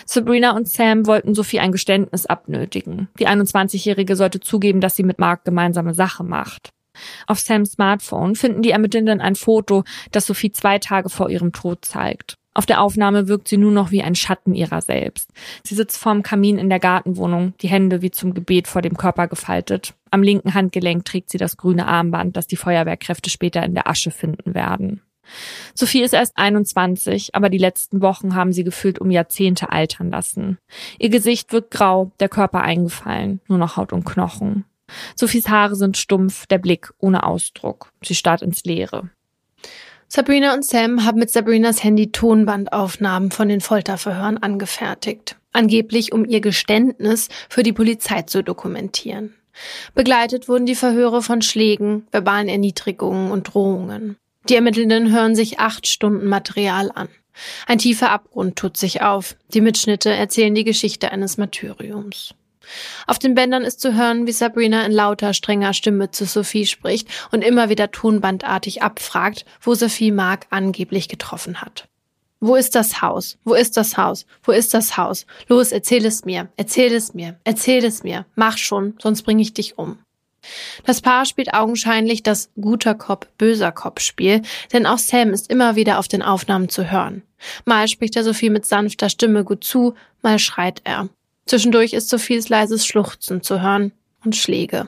[0.06, 3.10] Sabrina und Sam wollten Sophie ein Geständnis abnötigen.
[3.20, 6.72] Die 21-Jährige sollte zugeben, dass sie mit Mark gemeinsame Sache macht.
[7.28, 11.86] Auf Sams Smartphone finden die Ermittelnden ein Foto, das Sophie zwei Tage vor ihrem Tod
[11.86, 12.38] zeigt.
[12.54, 15.30] Auf der Aufnahme wirkt sie nur noch wie ein Schatten ihrer selbst.
[15.64, 19.28] Sie sitzt vorm Kamin in der Gartenwohnung, die Hände wie zum Gebet vor dem Körper
[19.28, 19.94] gefaltet.
[20.10, 24.12] Am linken Handgelenk trägt sie das grüne Armband, das die Feuerwehrkräfte später in der Asche
[24.12, 25.02] finden werden.
[25.74, 30.58] Sophie ist erst 21, aber die letzten Wochen haben sie gefühlt um Jahrzehnte altern lassen.
[31.00, 34.66] Ihr Gesicht wirkt grau, der Körper eingefallen, nur noch Haut und Knochen.
[35.16, 37.92] Sophies Haare sind stumpf, der Blick ohne Ausdruck.
[38.04, 39.10] Sie starrt ins Leere.
[40.14, 45.38] Sabrina und Sam haben mit Sabrinas Handy Tonbandaufnahmen von den Folterverhören angefertigt.
[45.54, 49.34] Angeblich, um ihr Geständnis für die Polizei zu dokumentieren.
[49.96, 54.18] Begleitet wurden die Verhöre von Schlägen, verbalen Erniedrigungen und Drohungen.
[54.50, 57.08] Die Ermittelnden hören sich acht Stunden Material an.
[57.66, 59.38] Ein tiefer Abgrund tut sich auf.
[59.54, 62.36] Die Mitschnitte erzählen die Geschichte eines Martyriums.
[63.08, 67.08] Auf den Bändern ist zu hören, wie Sabrina in lauter, strenger Stimme zu Sophie spricht
[67.32, 71.88] und immer wieder tonbandartig abfragt, wo Sophie Mark angeblich getroffen hat.
[72.40, 73.38] Wo ist das Haus?
[73.44, 74.26] Wo ist das Haus?
[74.44, 75.28] Wo ist das Haus?
[75.48, 78.26] Los, erzähl es mir, erzähl es mir, erzähl es mir.
[78.36, 80.00] Mach schon, sonst bringe ich dich um.
[80.86, 84.42] Das Paar spielt augenscheinlich das guter Kopf, böser Kopf Spiel,
[84.74, 87.22] denn auch Sam ist immer wieder auf den Aufnahmen zu hören.
[87.66, 91.10] Mal spricht er Sophie mit sanfter Stimme gut zu, mal schreit er.
[91.52, 93.92] Zwischendurch ist Sophies leises Schluchzen zu hören
[94.24, 94.88] und Schläge.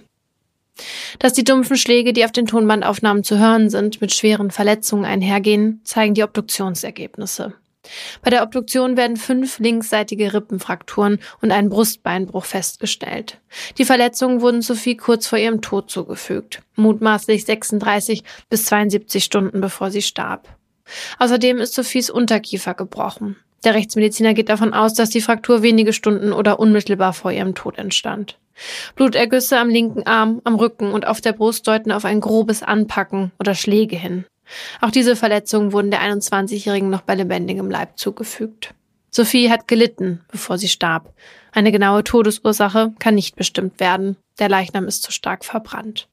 [1.20, 5.82] Dass die dumpfen Schläge, die auf den Tonbandaufnahmen zu hören sind, mit schweren Verletzungen einhergehen,
[5.84, 7.54] zeigen die Obduktionsergebnisse.
[8.22, 13.42] Bei der Obduktion werden fünf linksseitige Rippenfrakturen und ein Brustbeinbruch festgestellt.
[13.78, 19.92] Die Verletzungen wurden Sophie kurz vor ihrem Tod zugefügt, mutmaßlich 36 bis 72 Stunden bevor
[19.92, 20.48] sie starb.
[21.20, 23.36] Außerdem ist Sophies Unterkiefer gebrochen.
[23.64, 27.78] Der Rechtsmediziner geht davon aus, dass die Fraktur wenige Stunden oder unmittelbar vor ihrem Tod
[27.78, 28.38] entstand.
[28.96, 33.32] Blutergüsse am linken Arm, am Rücken und auf der Brust deuten auf ein grobes Anpacken
[33.40, 34.26] oder Schläge hin.
[34.82, 38.74] Auch diese Verletzungen wurden der 21-Jährigen noch bei lebendigem Leib zugefügt.
[39.10, 41.14] Sophie hat gelitten, bevor sie starb.
[41.52, 44.18] Eine genaue Todesursache kann nicht bestimmt werden.
[44.40, 46.08] Der Leichnam ist zu stark verbrannt.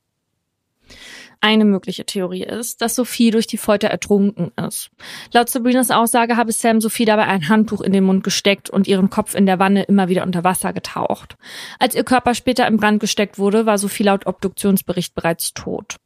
[1.42, 4.90] Eine mögliche Theorie ist, dass Sophie durch die Folter ertrunken ist.
[5.32, 9.08] Laut Sabrinas Aussage habe Sam Sophie dabei ein Handtuch in den Mund gesteckt und ihren
[9.08, 11.36] Kopf in der Wanne immer wieder unter Wasser getaucht.
[11.78, 15.96] Als ihr Körper später im Brand gesteckt wurde, war Sophie laut Obduktionsbericht bereits tot.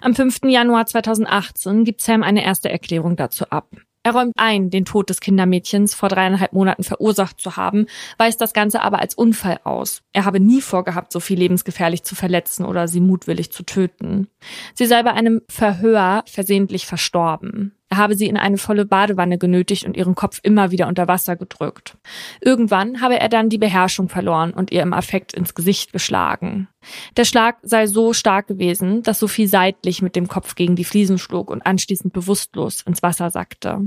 [0.00, 0.40] Am 5.
[0.44, 3.68] Januar 2018 gibt Sam eine erste Erklärung dazu ab.
[4.06, 7.86] Er räumt ein, den Tod des Kindermädchens vor dreieinhalb Monaten verursacht zu haben,
[8.18, 10.02] weist das Ganze aber als Unfall aus.
[10.12, 14.28] Er habe nie vorgehabt, Sophie lebensgefährlich zu verletzen oder sie mutwillig zu töten.
[14.74, 17.74] Sie sei bei einem Verhör versehentlich verstorben.
[17.96, 21.96] Habe sie in eine volle Badewanne genötigt und ihren Kopf immer wieder unter Wasser gedrückt.
[22.40, 26.68] Irgendwann habe er dann die Beherrschung verloren und ihr im Affekt ins Gesicht geschlagen.
[27.16, 31.18] Der Schlag sei so stark gewesen, dass Sophie seitlich mit dem Kopf gegen die Fliesen
[31.18, 33.80] schlug und anschließend bewusstlos ins Wasser sackte.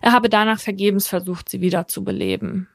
[0.00, 2.68] Er habe danach vergebens versucht, sie wieder zu beleben.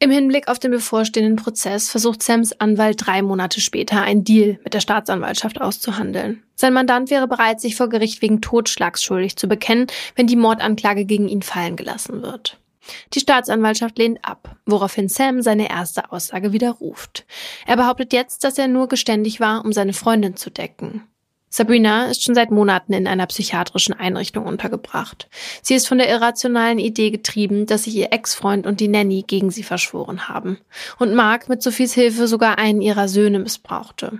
[0.00, 4.72] Im Hinblick auf den bevorstehenden Prozess versucht Sams Anwalt drei Monate später einen Deal mit
[4.72, 6.44] der Staatsanwaltschaft auszuhandeln.
[6.54, 11.04] Sein Mandant wäre bereit, sich vor Gericht wegen Totschlags schuldig zu bekennen, wenn die Mordanklage
[11.04, 12.60] gegen ihn fallen gelassen wird.
[13.14, 17.26] Die Staatsanwaltschaft lehnt ab, woraufhin Sam seine erste Aussage widerruft.
[17.66, 21.02] Er behauptet jetzt, dass er nur geständig war, um seine Freundin zu decken.
[21.50, 25.28] Sabrina ist schon seit Monaten in einer psychiatrischen Einrichtung untergebracht.
[25.62, 29.50] Sie ist von der irrationalen Idee getrieben, dass sich ihr Ex-Freund und die Nanny gegen
[29.50, 30.58] sie verschworen haben.
[30.98, 34.18] Und Mark mit Sophies Hilfe sogar einen ihrer Söhne missbrauchte.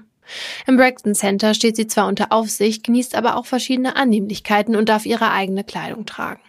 [0.67, 5.07] Im Braxton Center steht sie zwar unter Aufsicht, genießt aber auch verschiedene Annehmlichkeiten und darf
[5.07, 6.41] ihre eigene Kleidung tragen.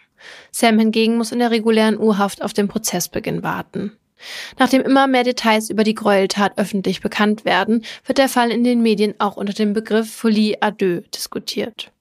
[0.51, 3.93] Sam hingegen muss in der regulären Urhaft auf den Prozessbeginn warten.
[4.57, 8.81] Nachdem immer mehr Details über die Gräueltat öffentlich bekannt werden, wird der Fall in den
[8.81, 11.91] Medien auch unter dem Begriff Folie à deux diskutiert.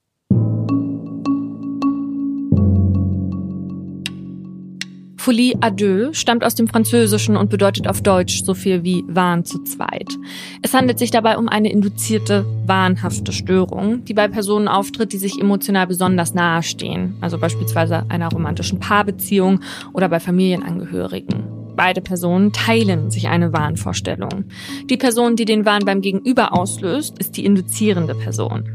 [5.19, 9.43] Folie à deux stammt aus dem Französischen und bedeutet auf Deutsch so viel wie Wahn
[9.43, 10.07] zu zweit.
[10.61, 15.39] Es handelt sich dabei um eine induzierte, wahnhafte Störung, die bei Personen auftritt, die sich
[15.39, 19.59] emotional besonders nahestehen, also beispielsweise einer romantischen Paarbeziehung
[19.93, 21.58] oder bei Familienangehörigen.
[21.79, 24.43] Beide Personen teilen sich eine Wahnvorstellung.
[24.89, 28.67] Die Person, die den Wahn beim Gegenüber auslöst, ist die induzierende Person.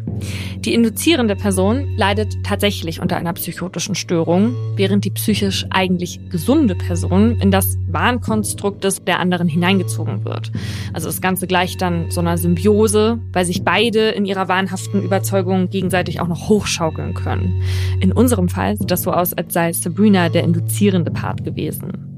[0.60, 7.38] Die induzierende Person leidet tatsächlich unter einer psychotischen Störung, während die psychisch eigentlich gesunde Person
[7.42, 10.50] in das Wahnkonstrukt des der anderen hineingezogen wird.
[10.94, 15.68] Also das Ganze gleicht dann so einer Symbiose, weil sich beide in ihrer wahnhaften Überzeugung
[15.68, 17.62] gegenseitig auch noch hochschaukeln können.
[18.00, 22.14] In unserem Fall sieht das so aus, als sei Sabrina der induzierende Part gewesen.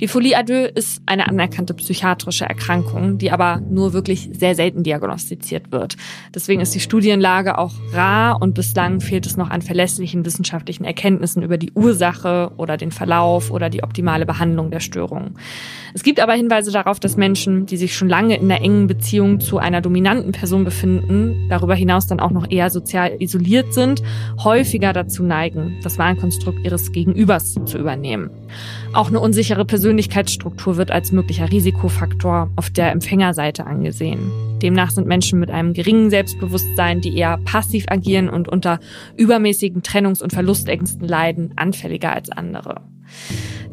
[0.00, 4.82] Die Folie à deux ist eine anerkannte psychiatrische Erkrankung, die aber nur wirklich sehr selten
[4.82, 5.96] diagnostiziert wird.
[6.34, 11.42] Deswegen ist die Studienlage auch rar und bislang fehlt es noch an verlässlichen wissenschaftlichen Erkenntnissen
[11.42, 15.34] über die Ursache oder den Verlauf oder die optimale Behandlung der Störung.
[15.92, 19.38] Es gibt aber Hinweise darauf, dass Menschen, die sich schon lange in einer engen Beziehung
[19.38, 24.02] zu einer dominanten Person befinden, darüber hinaus dann auch noch eher sozial isoliert sind,
[24.42, 28.30] häufiger dazu neigen, das Wahlkonstrukt ihres Gegenübers zu übernehmen.
[28.92, 34.32] Auch eine unsichere Persönlichkeitsstruktur wird als möglicher Risikofaktor auf der Empfängerseite angesehen.
[34.60, 38.80] Demnach sind Menschen mit einem geringen Selbstbewusstsein, die eher passiv agieren und unter
[39.16, 42.82] übermäßigen Trennungs- und Verlustängsten leiden, anfälliger als andere.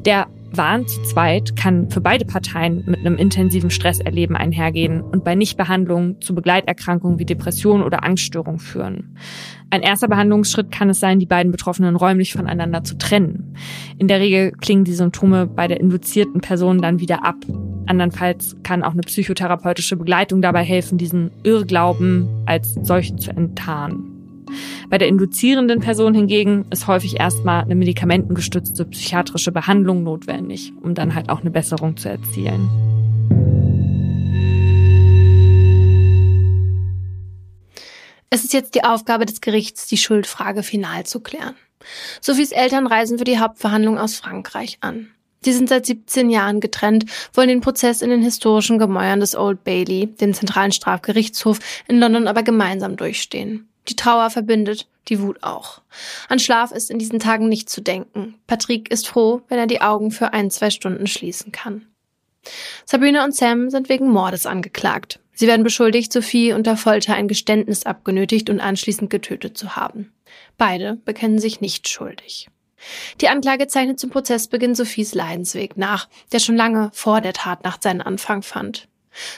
[0.06, 5.36] Der Wahn zu zweit kann für beide Parteien mit einem intensiven Stresserleben einhergehen und bei
[5.36, 9.18] Nichtbehandlung zu Begleiterkrankungen wie Depression oder Angststörung führen.
[9.70, 13.56] Ein erster Behandlungsschritt kann es sein, die beiden Betroffenen räumlich voneinander zu trennen.
[13.98, 17.36] In der Regel klingen die Symptome bei der induzierten Person dann wieder ab.
[17.86, 24.17] Andernfalls kann auch eine psychotherapeutische Begleitung dabei helfen, diesen Irrglauben als solchen zu enttarnen.
[24.90, 31.16] Bei der induzierenden Person hingegen ist häufig erstmal eine medikamentengestützte psychiatrische Behandlung notwendig, um dann
[31.16, 32.70] halt auch eine Besserung zu erzielen.
[38.30, 41.56] Es ist jetzt die Aufgabe des Gerichts, die Schuldfrage final zu klären.
[42.20, 45.08] Sophies Eltern reisen für die Hauptverhandlung aus Frankreich an.
[45.42, 49.64] Sie sind seit 17 Jahren getrennt, wollen den Prozess in den historischen Gemäuern des Old
[49.64, 53.70] Bailey, dem zentralen Strafgerichtshof in London, aber gemeinsam durchstehen.
[53.90, 55.82] Die Trauer verbindet, die Wut auch.
[56.28, 58.36] An Schlaf ist in diesen Tagen nicht zu denken.
[58.48, 61.88] Patrick ist froh, wenn er die Augen für ein, zwei Stunden schließen kann.
[62.86, 65.20] Sabrina und Sam sind wegen Mordes angeklagt.
[65.34, 70.12] Sie werden beschuldigt, Sophie unter Folter ein Geständnis abgenötigt und anschließend getötet zu haben.
[70.58, 72.50] Beide bekennen sich nicht schuldig.
[73.22, 78.02] Die Anklage zeichnet zum Prozessbeginn Sophies Leidensweg nach, der schon lange vor der Tatnacht seinen
[78.02, 78.88] Anfang fand.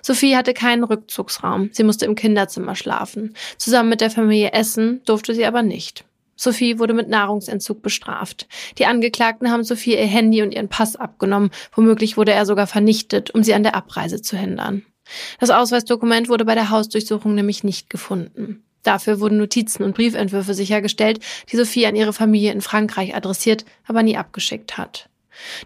[0.02, 1.70] Sophie hatte keinen Rückzugsraum.
[1.72, 3.36] Sie musste im Kinderzimmer schlafen.
[3.58, 6.06] Zusammen mit der Familie essen durfte sie aber nicht.
[6.36, 8.48] Sophie wurde mit Nahrungsentzug bestraft.
[8.78, 11.52] Die Angeklagten haben Sophie ihr Handy und ihren Pass abgenommen.
[11.74, 14.86] Womöglich wurde er sogar vernichtet, um sie an der Abreise zu hindern.
[15.39, 18.63] Das Ausweisdokument wurde bei der Hausdurchsuchung nämlich nicht gefunden.
[18.84, 21.20] Dafür wurden Notizen und Briefentwürfe sichergestellt,
[21.52, 25.10] die Sophie an ihre Familie in Frankreich adressiert, aber nie abgeschickt hat.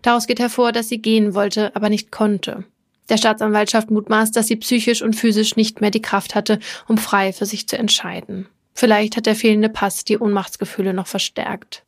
[0.02, 2.63] Daraus geht hervor, dass sie gehen wollte, aber nicht konnte.
[3.09, 7.33] Der Staatsanwaltschaft mutmaßt, dass sie psychisch und physisch nicht mehr die Kraft hatte, um frei
[7.33, 8.47] für sich zu entscheiden.
[8.73, 11.83] Vielleicht hat der fehlende Pass die Ohnmachtsgefühle noch verstärkt.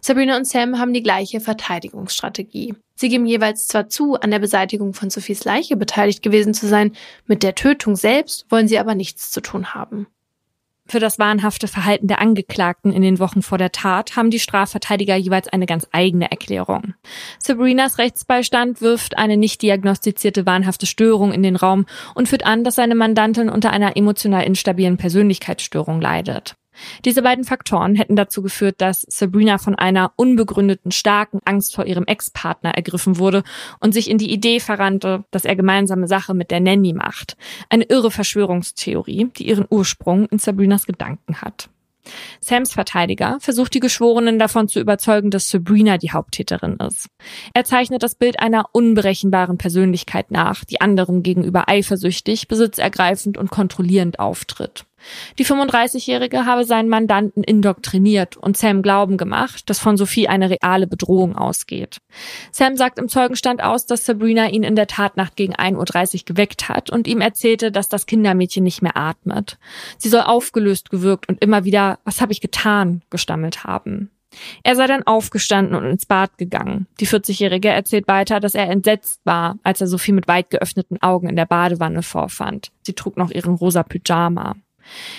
[0.00, 2.74] Sabrina und Sam haben die gleiche Verteidigungsstrategie.
[2.94, 6.92] Sie geben jeweils zwar zu, an der Beseitigung von Sophies Leiche beteiligt gewesen zu sein,
[7.26, 10.06] mit der Tötung selbst wollen sie aber nichts zu tun haben.
[10.88, 15.16] Für das wahnhafte Verhalten der Angeklagten in den Wochen vor der Tat haben die Strafverteidiger
[15.16, 16.94] jeweils eine ganz eigene Erklärung.
[17.40, 22.76] Sabrinas Rechtsbeistand wirft eine nicht diagnostizierte wahnhafte Störung in den Raum und führt an, dass
[22.76, 26.54] seine Mandantin unter einer emotional instabilen Persönlichkeitsstörung leidet.
[27.04, 32.04] Diese beiden Faktoren hätten dazu geführt, dass Sabrina von einer unbegründeten starken Angst vor ihrem
[32.04, 33.42] Ex-Partner ergriffen wurde
[33.80, 37.36] und sich in die Idee verrannte, dass er gemeinsame Sache mit der Nanny macht.
[37.68, 41.68] Eine irre Verschwörungstheorie, die ihren Ursprung in Sabrinas Gedanken hat.
[42.40, 47.08] Sams Verteidiger versucht die Geschworenen davon zu überzeugen, dass Sabrina die Haupttäterin ist.
[47.54, 54.18] Er zeichnet das Bild einer unberechenbaren Persönlichkeit nach, die anderen gegenüber eifersüchtig, besitzergreifend und kontrollierend
[54.18, 54.86] auftritt.
[55.38, 60.86] Die 35-Jährige habe seinen Mandanten indoktriniert und Sam glauben gemacht, dass von Sophie eine reale
[60.86, 61.98] Bedrohung ausgeht.
[62.50, 66.68] Sam sagt im Zeugenstand aus, dass Sabrina ihn in der Tatnacht gegen 1.30 Uhr geweckt
[66.68, 69.58] hat und ihm erzählte, dass das Kindermädchen nicht mehr atmet.
[69.98, 74.10] Sie soll aufgelöst gewirkt und immer wieder, was habe ich getan, gestammelt haben.
[74.62, 76.86] Er sei dann aufgestanden und ins Bad gegangen.
[77.00, 81.28] Die 40-Jährige erzählt weiter, dass er entsetzt war, als er Sophie mit weit geöffneten Augen
[81.28, 82.70] in der Badewanne vorfand.
[82.82, 84.56] Sie trug noch ihren rosa Pyjama.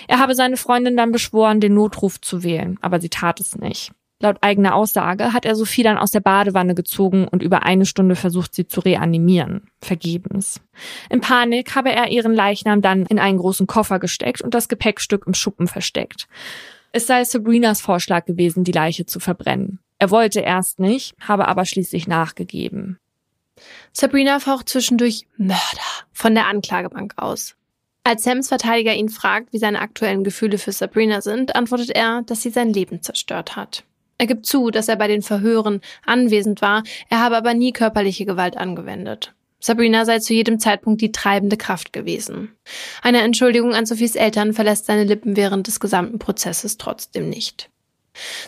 [0.08, 3.92] Er habe seine Freundin dann beschworen, den Notruf zu wählen, aber sie tat es nicht.
[4.20, 8.16] Laut eigener Aussage hat er Sophie dann aus der Badewanne gezogen und über eine Stunde
[8.16, 9.70] versucht, sie zu reanimieren.
[9.80, 10.60] Vergebens.
[11.12, 15.28] In Panik habe er ihren Leichnam dann in einen großen Koffer gesteckt und das Gepäckstück
[15.28, 16.28] im Schuppen versteckt.
[16.92, 19.80] Es sei Sabrinas Vorschlag gewesen, die Leiche zu verbrennen.
[20.00, 22.98] Er wollte erst nicht, habe aber schließlich nachgegeben.
[23.92, 25.58] Sabrina faucht zwischendurch Mörder
[26.12, 27.57] von der Anklagebank aus.
[28.08, 32.42] Als Sams Verteidiger ihn fragt, wie seine aktuellen Gefühle für Sabrina sind, antwortet er, dass
[32.42, 33.84] sie sein Leben zerstört hat.
[34.18, 38.26] Er gibt zu, dass er bei den Verhören anwesend war, er habe aber nie körperliche
[38.26, 39.34] Gewalt angewendet.
[39.60, 42.56] Sabrina sei zu jedem Zeitpunkt die treibende Kraft gewesen.
[43.02, 47.70] Eine Entschuldigung an Sophies Eltern verlässt seine Lippen während des gesamten Prozesses trotzdem nicht.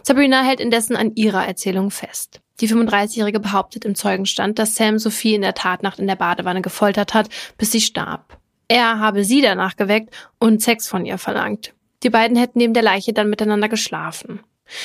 [0.03, 2.39] Sabrina hält indessen an ihrer Erzählung fest.
[2.61, 7.13] Die 35-Jährige behauptet im Zeugenstand, dass Sam Sophie in der Tatnacht in der Badewanne gefoltert
[7.13, 8.38] hat, bis sie starb.
[8.69, 11.73] Er habe sie danach geweckt und Sex von ihr verlangt.
[12.03, 14.39] Die beiden hätten neben der Leiche dann miteinander geschlafen.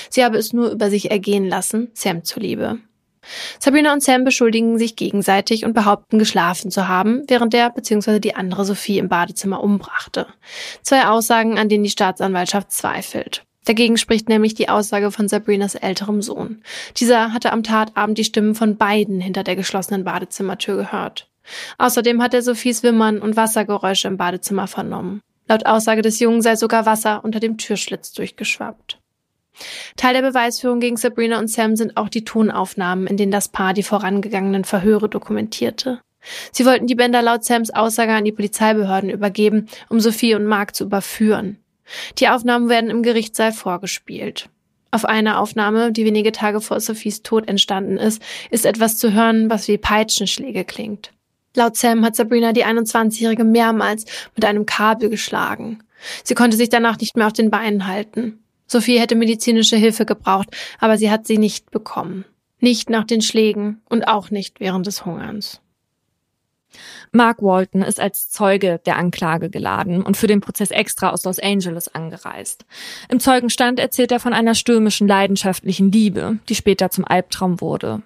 [0.09, 2.79] Sie habe es nur über sich ergehen lassen, Sam zuliebe.
[3.59, 8.21] Sabrina und Sam beschuldigen sich gegenseitig und behaupten, geschlafen zu haben, während der bzw.
[8.21, 10.27] die andere Sophie im Badezimmer umbrachte.
[10.83, 13.45] Zwei Aussagen, an denen die Staatsanwaltschaft zweifelt.
[13.67, 16.63] Dagegen spricht nämlich die Aussage von Sabrinas älterem Sohn.
[16.97, 21.29] Dieser hatte am Tatabend die Stimmen von beiden hinter der geschlossenen Badezimmertür gehört.
[21.79, 25.21] Außerdem hat er Sophies Wimmern und Wassergeräusche im Badezimmer vernommen.
[25.47, 28.99] Laut Aussage des Jungen sei sogar Wasser unter dem Türschlitz durchgeschwappt.
[29.97, 33.73] Teil der Beweisführung gegen Sabrina und Sam sind auch die Tonaufnahmen, in denen das Paar
[33.73, 36.01] die vorangegangenen Verhöre dokumentierte.
[36.53, 40.75] Sie wollten die Bänder laut Sams Aussage an die Polizeibehörden übergeben, um Sophie und Mark
[40.75, 41.59] zu überführen.
[42.19, 44.49] Die Aufnahmen werden im Gerichtssaal vorgespielt.
[44.91, 49.51] Auf einer Aufnahme, die wenige Tage vor Sophies Tod entstanden ist, ist etwas zu hören,
[49.51, 51.13] was wie Peitschenschläge klingt.
[51.55, 55.83] Laut Sam hat Sabrina die 21-Jährige mehrmals mit einem Kabel geschlagen.
[56.23, 58.41] Sie konnte sich danach nicht mehr auf den Beinen halten.
[58.67, 60.49] Sophie hätte medizinische Hilfe gebraucht,
[60.81, 62.25] aber sie hat sie nicht bekommen.
[62.61, 65.61] Nicht nach den Schlägen und auch nicht während des Hungerns.
[67.13, 71.39] Mark Walton ist als Zeuge der Anklage geladen und für den Prozess extra aus Los
[71.39, 72.65] Angeles angereist.
[73.09, 78.03] Im Zeugenstand erzählt er von einer stürmischen, leidenschaftlichen Liebe, die später zum Albtraum wurde.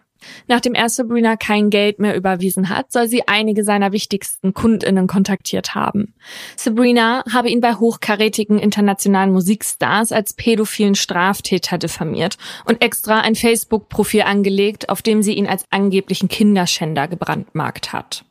[0.46, 5.74] Nachdem er Sabrina kein Geld mehr überwiesen hat, soll sie einige seiner wichtigsten Kundinnen kontaktiert
[5.74, 6.14] haben.
[6.56, 14.22] Sabrina habe ihn bei hochkarätigen internationalen Musikstars als pädophilen Straftäter diffamiert und extra ein Facebook-Profil
[14.22, 18.24] angelegt, auf dem sie ihn als angeblichen Kinderschänder gebrandmarkt hat.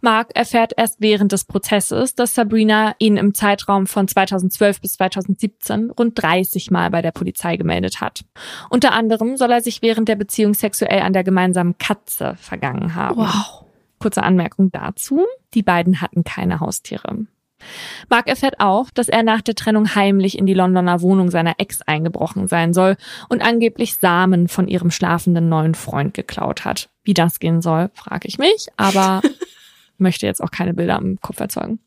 [0.00, 5.90] Mark erfährt erst während des Prozesses, dass Sabrina ihn im Zeitraum von 2012 bis 2017
[5.90, 8.24] rund 30 Mal bei der Polizei gemeldet hat.
[8.68, 13.18] Unter anderem soll er sich während der Beziehung sexuell an der gemeinsamen Katze vergangen haben.
[13.18, 13.64] Wow.
[13.98, 15.26] Kurze Anmerkung dazu.
[15.54, 17.26] Die beiden hatten keine Haustiere.
[18.08, 21.82] Mark erfährt auch, dass er nach der Trennung heimlich in die Londoner Wohnung seiner Ex
[21.82, 22.96] eingebrochen sein soll
[23.28, 26.88] und angeblich Samen von ihrem schlafenden neuen Freund geklaut hat.
[27.04, 29.20] Wie das gehen soll, frage ich mich, aber
[30.00, 31.80] möchte jetzt auch keine Bilder im Kopf erzeugen.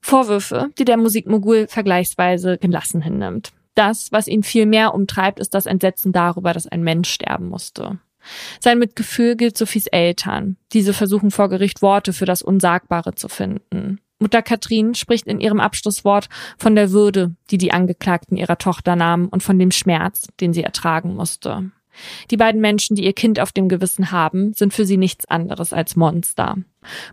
[0.00, 3.52] Vorwürfe, die der Musikmogul vergleichsweise gelassen hinnimmt.
[3.74, 7.98] Das, was ihn viel mehr umtreibt, ist das Entsetzen darüber, dass ein Mensch sterben musste.
[8.60, 10.56] Sein Mitgefühl gilt Sophies Eltern.
[10.72, 14.00] Diese versuchen vor Gericht Worte für das Unsagbare zu finden.
[14.18, 19.28] Mutter Katrin spricht in ihrem Abschlusswort von der Würde, die die Angeklagten ihrer Tochter nahmen
[19.28, 21.70] und von dem Schmerz, den sie ertragen musste.
[22.30, 25.72] Die beiden Menschen, die ihr Kind auf dem Gewissen haben, sind für sie nichts anderes
[25.72, 26.56] als Monster.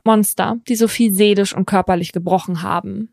[0.03, 3.09] Monster, die Sophie seelisch und körperlich gebrochen haben.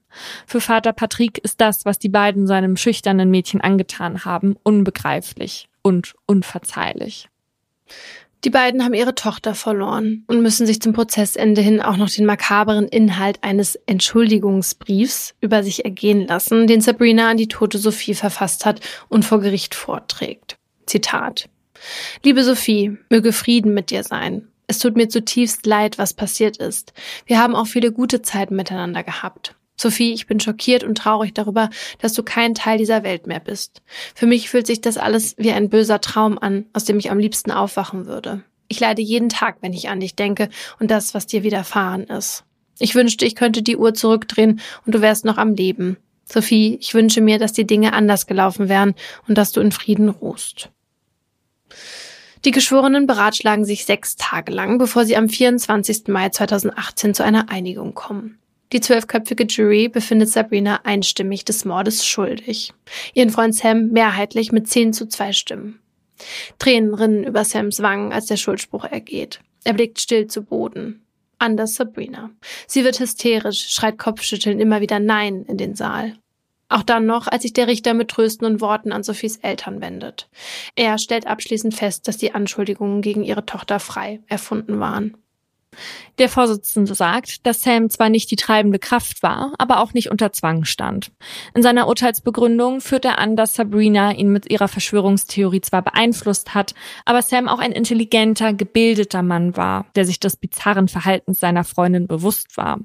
[0.47, 6.15] Für Vater Patrick ist das, was die beiden seinem schüchternen Mädchen angetan haben, unbegreiflich und
[6.27, 7.29] unverzeihlich.
[8.45, 12.25] Die beiden haben ihre Tochter verloren und müssen sich zum Prozessende hin auch noch den
[12.25, 18.65] makaberen Inhalt eines Entschuldigungsbriefs über sich ergehen lassen, den Sabrina an die tote Sophie verfasst
[18.65, 20.57] hat und vor Gericht vorträgt.
[20.87, 21.51] Zitat.
[22.25, 24.49] Liebe Sophie, möge Frieden mit dir sein.
[24.67, 26.93] Es tut mir zutiefst leid, was passiert ist.
[27.27, 29.57] Wir haben auch viele gute Zeiten miteinander gehabt.
[29.77, 31.71] Sophie, ich bin schockiert und traurig darüber,
[32.01, 33.83] dass du kein Teil dieser Welt mehr bist.
[34.15, 37.19] Für mich fühlt sich das alles wie ein böser Traum an, aus dem ich am
[37.19, 38.45] liebsten aufwachen würde.
[38.69, 42.45] Ich leide jeden Tag, wenn ich an dich denke und das, was dir widerfahren ist.
[42.79, 45.97] Ich wünschte, ich könnte die Uhr zurückdrehen und du wärst noch am Leben.
[46.25, 48.95] Sophie, ich wünsche mir, dass die Dinge anders gelaufen wären
[49.27, 50.71] und dass du in Frieden ruhst.
[52.45, 56.09] Die Geschworenen beratschlagen sich sechs Tage lang, bevor sie am 24.
[56.09, 58.39] Mai 2018 zu einer Einigung kommen.
[58.73, 62.73] Die zwölfköpfige Jury befindet Sabrina einstimmig des Mordes schuldig.
[63.15, 65.81] Ihren Freund Sam mehrheitlich mit zehn zu zwei Stimmen.
[66.59, 69.41] Tränen rinnen über Sams Wangen, als der Schuldspruch ergeht.
[69.65, 71.05] Er blickt still zu Boden.
[71.39, 72.31] Anders Sabrina.
[72.67, 76.20] Sie wird hysterisch, schreit Kopfschütteln immer wieder Nein in den Saal.
[76.71, 80.31] Auch dann noch, als sich der Richter mit tröstenden Worten an Sophies Eltern wendet.
[80.77, 85.17] Er stellt abschließend fest, dass die Anschuldigungen gegen ihre Tochter frei erfunden waren.
[86.19, 90.33] Der Vorsitzende sagt, dass Sam zwar nicht die treibende Kraft war, aber auch nicht unter
[90.33, 91.13] Zwang stand.
[91.55, 96.75] In seiner Urteilsbegründung führt er an, dass Sabrina ihn mit ihrer Verschwörungstheorie zwar beeinflusst hat,
[97.05, 102.07] aber Sam auch ein intelligenter, gebildeter Mann war, der sich des bizarren Verhaltens seiner Freundin
[102.07, 102.81] bewusst war.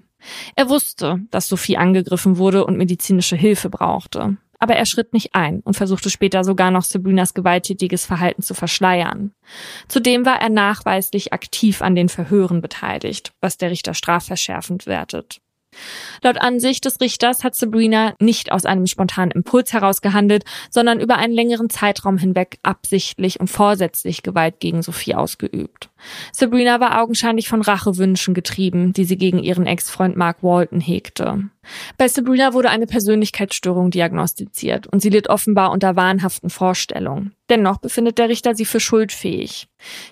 [0.56, 4.38] Er wusste, dass Sophie angegriffen wurde und medizinische Hilfe brauchte.
[4.60, 9.32] Aber er schritt nicht ein und versuchte später sogar noch Sabrinas gewalttätiges Verhalten zu verschleiern.
[9.88, 15.42] Zudem war er nachweislich aktiv an den Verhören beteiligt, was der Richter strafverschärfend wertet.
[16.22, 21.18] Laut Ansicht des Richters hat Sabrina nicht aus einem spontanen Impuls heraus gehandelt, sondern über
[21.18, 25.90] einen längeren Zeitraum hinweg absichtlich und vorsätzlich Gewalt gegen Sophie ausgeübt.
[26.32, 31.50] Sabrina war augenscheinlich von Rachewünschen getrieben, die sie gegen ihren Ex-Freund Mark Walton hegte.
[31.98, 37.34] Bei Sabrina wurde eine Persönlichkeitsstörung diagnostiziert und sie litt offenbar unter wahnhaften Vorstellungen.
[37.50, 39.68] Dennoch befindet der Richter sie für schuldfähig.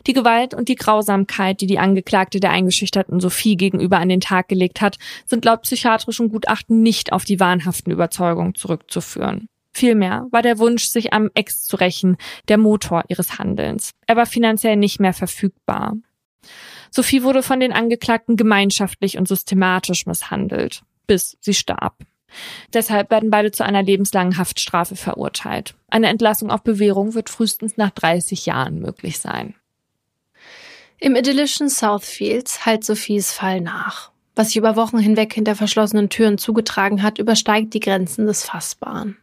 [0.08, 4.48] Die Gewalt und die Grausamkeit, die die Angeklagte der eingeschüchterten Sophie gegenüber an den Tag
[4.48, 9.48] gelegt hat, sind laut psychiatrischen Gutachten nicht auf die wahnhaften Überzeugungen zurückzuführen.
[9.74, 12.18] Vielmehr war der Wunsch, sich am Ex zu rächen,
[12.48, 13.92] der Motor ihres Handelns.
[14.06, 15.96] Er war finanziell nicht mehr verfügbar.
[16.92, 21.98] Sophie wurde von den Angeklagten gemeinschaftlich und systematisch misshandelt, bis sie starb.
[22.72, 25.76] Deshalb werden beide zu einer lebenslangen Haftstrafe verurteilt.
[25.90, 29.56] Eine Entlassung auf Bewährung wird frühestens nach 30 Jahren möglich sein.
[31.00, 34.12] Im idyllischen Southfields halt Sophies Fall nach.
[34.36, 39.18] Was sich über Wochen hinweg hinter verschlossenen Türen zugetragen hat, übersteigt die Grenzen des Fassbaren.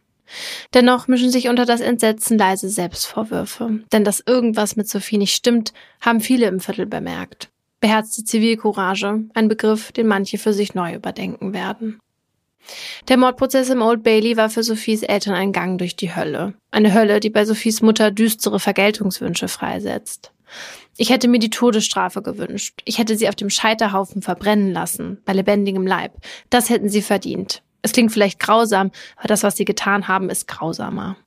[0.73, 3.81] Dennoch mischen sich unter das Entsetzen leise Selbstvorwürfe.
[3.91, 7.49] Denn dass irgendwas mit Sophie nicht stimmt, haben viele im Viertel bemerkt.
[7.79, 11.99] Beherzte Zivilcourage, ein Begriff, den manche für sich neu überdenken werden.
[13.07, 16.53] Der Mordprozess im Old Bailey war für Sophies Eltern ein Gang durch die Hölle.
[16.69, 20.31] Eine Hölle, die bei Sophies Mutter düstere Vergeltungswünsche freisetzt.
[20.97, 22.81] Ich hätte mir die Todesstrafe gewünscht.
[22.85, 26.13] Ich hätte sie auf dem Scheiterhaufen verbrennen lassen, bei lebendigem Leib.
[26.49, 27.63] Das hätten sie verdient.
[27.81, 31.17] Es klingt vielleicht grausam, aber das, was sie getan haben, ist grausamer.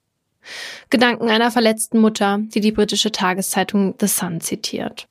[0.91, 5.09] Gedanken einer verletzten Mutter, die die britische Tageszeitung The Sun zitiert.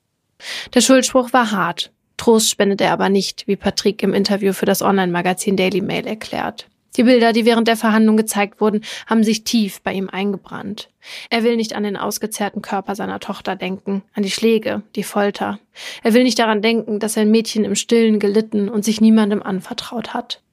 [0.74, 1.92] Der Schuldspruch war hart.
[2.18, 6.68] Trost spendet er aber nicht, wie Patrick im Interview für das Online-Magazin Daily Mail erklärt.
[6.96, 10.90] Die Bilder, die während der Verhandlung gezeigt wurden, haben sich tief bei ihm eingebrannt.
[11.32, 15.60] Er will nicht an den ausgezehrten Körper seiner Tochter denken, an die Schläge, die Folter.
[16.04, 20.14] Er will nicht daran denken, dass sein Mädchen im Stillen gelitten und sich niemandem anvertraut
[20.14, 20.44] hat.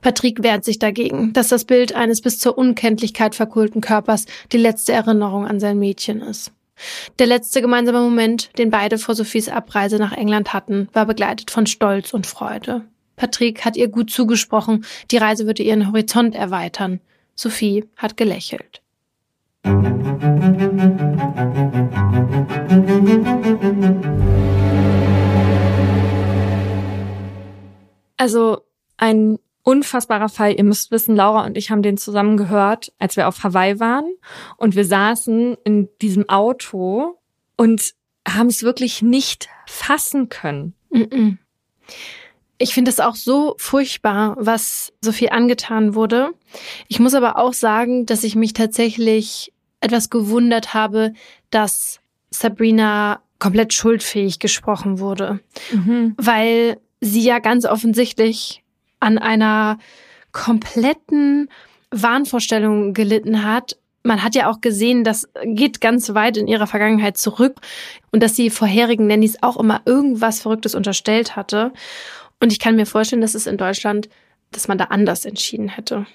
[0.00, 4.92] Patrick wehrt sich dagegen, dass das Bild eines bis zur Unkenntlichkeit verkohlten Körpers die letzte
[4.92, 6.52] Erinnerung an sein Mädchen ist.
[7.18, 11.66] Der letzte gemeinsame Moment, den beide vor Sophies Abreise nach England hatten, war begleitet von
[11.66, 12.82] Stolz und Freude.
[13.16, 17.00] Patrick hat ihr gut zugesprochen, die Reise würde ihren Horizont erweitern.
[17.34, 18.80] Sophie hat gelächelt.
[28.16, 28.62] Also
[28.96, 30.54] ein unfassbarer Fall.
[30.56, 34.10] Ihr müsst wissen, Laura und ich haben den zusammen gehört, als wir auf Hawaii waren.
[34.56, 37.18] Und wir saßen in diesem Auto
[37.56, 37.94] und
[38.26, 40.74] haben es wirklich nicht fassen können.
[42.58, 46.32] Ich finde es auch so furchtbar, was so viel angetan wurde.
[46.88, 51.14] Ich muss aber auch sagen, dass ich mich tatsächlich etwas gewundert habe,
[51.50, 52.00] dass
[52.30, 55.40] Sabrina komplett schuldfähig gesprochen wurde.
[55.72, 56.14] Mhm.
[56.18, 58.62] Weil sie ja ganz offensichtlich
[59.00, 59.78] an einer
[60.32, 61.48] kompletten
[61.90, 63.76] Wahnvorstellung gelitten hat.
[64.02, 67.60] Man hat ja auch gesehen, das geht ganz weit in ihrer Vergangenheit zurück
[68.12, 71.72] und dass sie vorherigen Nannys auch immer irgendwas Verrücktes unterstellt hatte.
[72.40, 74.08] Und ich kann mir vorstellen, dass es in Deutschland,
[74.52, 76.06] dass man da anders entschieden hätte.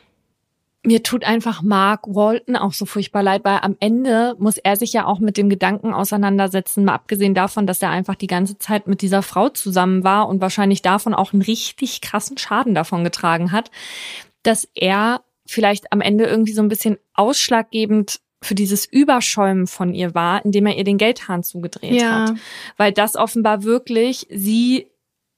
[0.86, 4.94] Mir tut einfach Mark Walton auch so furchtbar leid, weil am Ende muss er sich
[4.94, 8.88] ja auch mit dem Gedanken auseinandersetzen, mal abgesehen davon, dass er einfach die ganze Zeit
[8.88, 13.52] mit dieser Frau zusammen war und wahrscheinlich davon auch einen richtig krassen Schaden davon getragen
[13.52, 13.72] hat,
[14.44, 20.14] dass er vielleicht am Ende irgendwie so ein bisschen ausschlaggebend für dieses Überschäumen von ihr
[20.14, 22.28] war, indem er ihr den Geldhahn zugedreht ja.
[22.30, 22.36] hat.
[22.78, 24.88] Weil das offenbar wirklich sie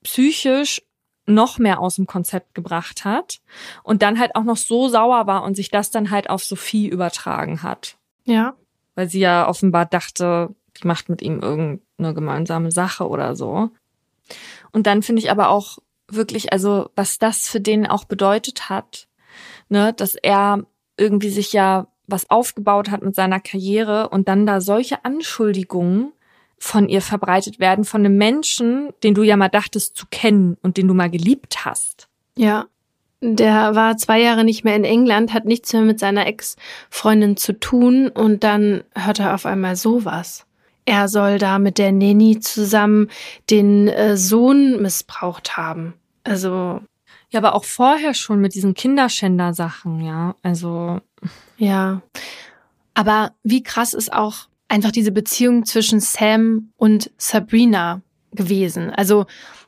[0.04, 0.82] psychisch
[1.28, 3.42] noch mehr aus dem Konzept gebracht hat
[3.84, 6.88] und dann halt auch noch so sauer war und sich das dann halt auf Sophie
[6.88, 7.98] übertragen hat.
[8.24, 8.56] Ja.
[8.96, 13.70] Weil sie ja offenbar dachte, die macht mit ihm irgendeine gemeinsame Sache oder so.
[14.72, 15.78] Und dann finde ich aber auch
[16.10, 19.08] wirklich, also was das für den auch bedeutet hat,
[19.70, 20.66] ne, dass er
[20.98, 26.14] irgendwie sich ja was aufgebaut hat mit seiner Karriere und dann da solche Anschuldigungen
[26.60, 30.78] von ihr verbreitet werden, von einem Menschen, den du ja mal dachtest zu kennen und
[30.78, 32.08] den du mal geliebt hast.
[32.36, 32.66] Ja.
[33.20, 37.60] Der war zwei Jahre nicht mehr in England, hat nichts mehr mit seiner Ex-Freundin zu
[37.60, 40.46] tun und dann hört er auf einmal sowas.
[40.86, 43.10] Er soll da mit der Nanny zusammen
[43.50, 45.96] den äh, Sohn missbraucht haben.
[46.24, 46.82] Also.
[47.30, 50.36] Ja, aber auch vorher schon mit diesen Kinderschänder-Sachen, ja.
[50.44, 51.02] Also.
[51.58, 52.02] Ja.
[52.94, 58.02] Aber wie krass ist auch einfach diese Beziehung zwischen Sam und Sabrina
[58.34, 58.90] gewesen.
[58.90, 59.26] Also,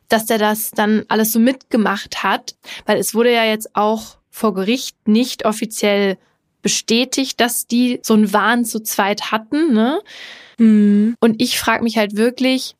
[0.07, 4.53] dass der das dann alles so mitgemacht hat, weil es wurde ja jetzt auch vor
[4.53, 6.17] Gericht nicht offiziell
[6.61, 10.01] bestätigt, dass die so einen Wahn zu zweit hatten, ne?
[10.57, 11.15] Mhm.
[11.19, 12.75] Und ich frage mich halt wirklich,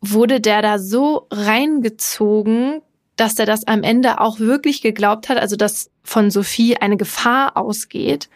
[0.00, 2.80] wurde der da so reingezogen,
[3.16, 7.56] dass der das am Ende auch wirklich geglaubt hat, also dass von Sophie eine Gefahr
[7.56, 8.30] ausgeht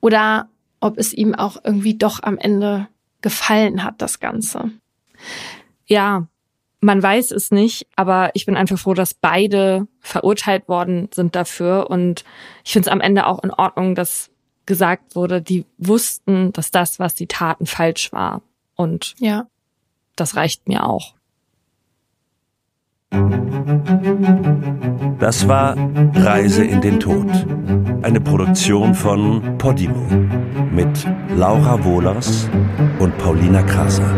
[0.00, 0.48] oder
[0.86, 2.88] ob es ihm auch irgendwie doch am Ende
[3.20, 4.70] gefallen hat, das Ganze.
[5.86, 6.28] Ja,
[6.80, 11.90] man weiß es nicht, aber ich bin einfach froh, dass beide verurteilt worden sind dafür.
[11.90, 12.24] Und
[12.64, 14.30] ich finde es am Ende auch in Ordnung, dass
[14.66, 18.42] gesagt wurde, die wussten, dass das, was sie taten, falsch war.
[18.74, 19.46] Und ja.
[20.14, 21.15] das reicht mir auch.
[25.18, 25.76] Das war
[26.14, 27.26] Reise in den Tod.
[28.02, 30.06] Eine Produktion von Podimo
[30.70, 32.48] mit Laura Wohlers
[32.98, 34.08] und Paulina Kraser.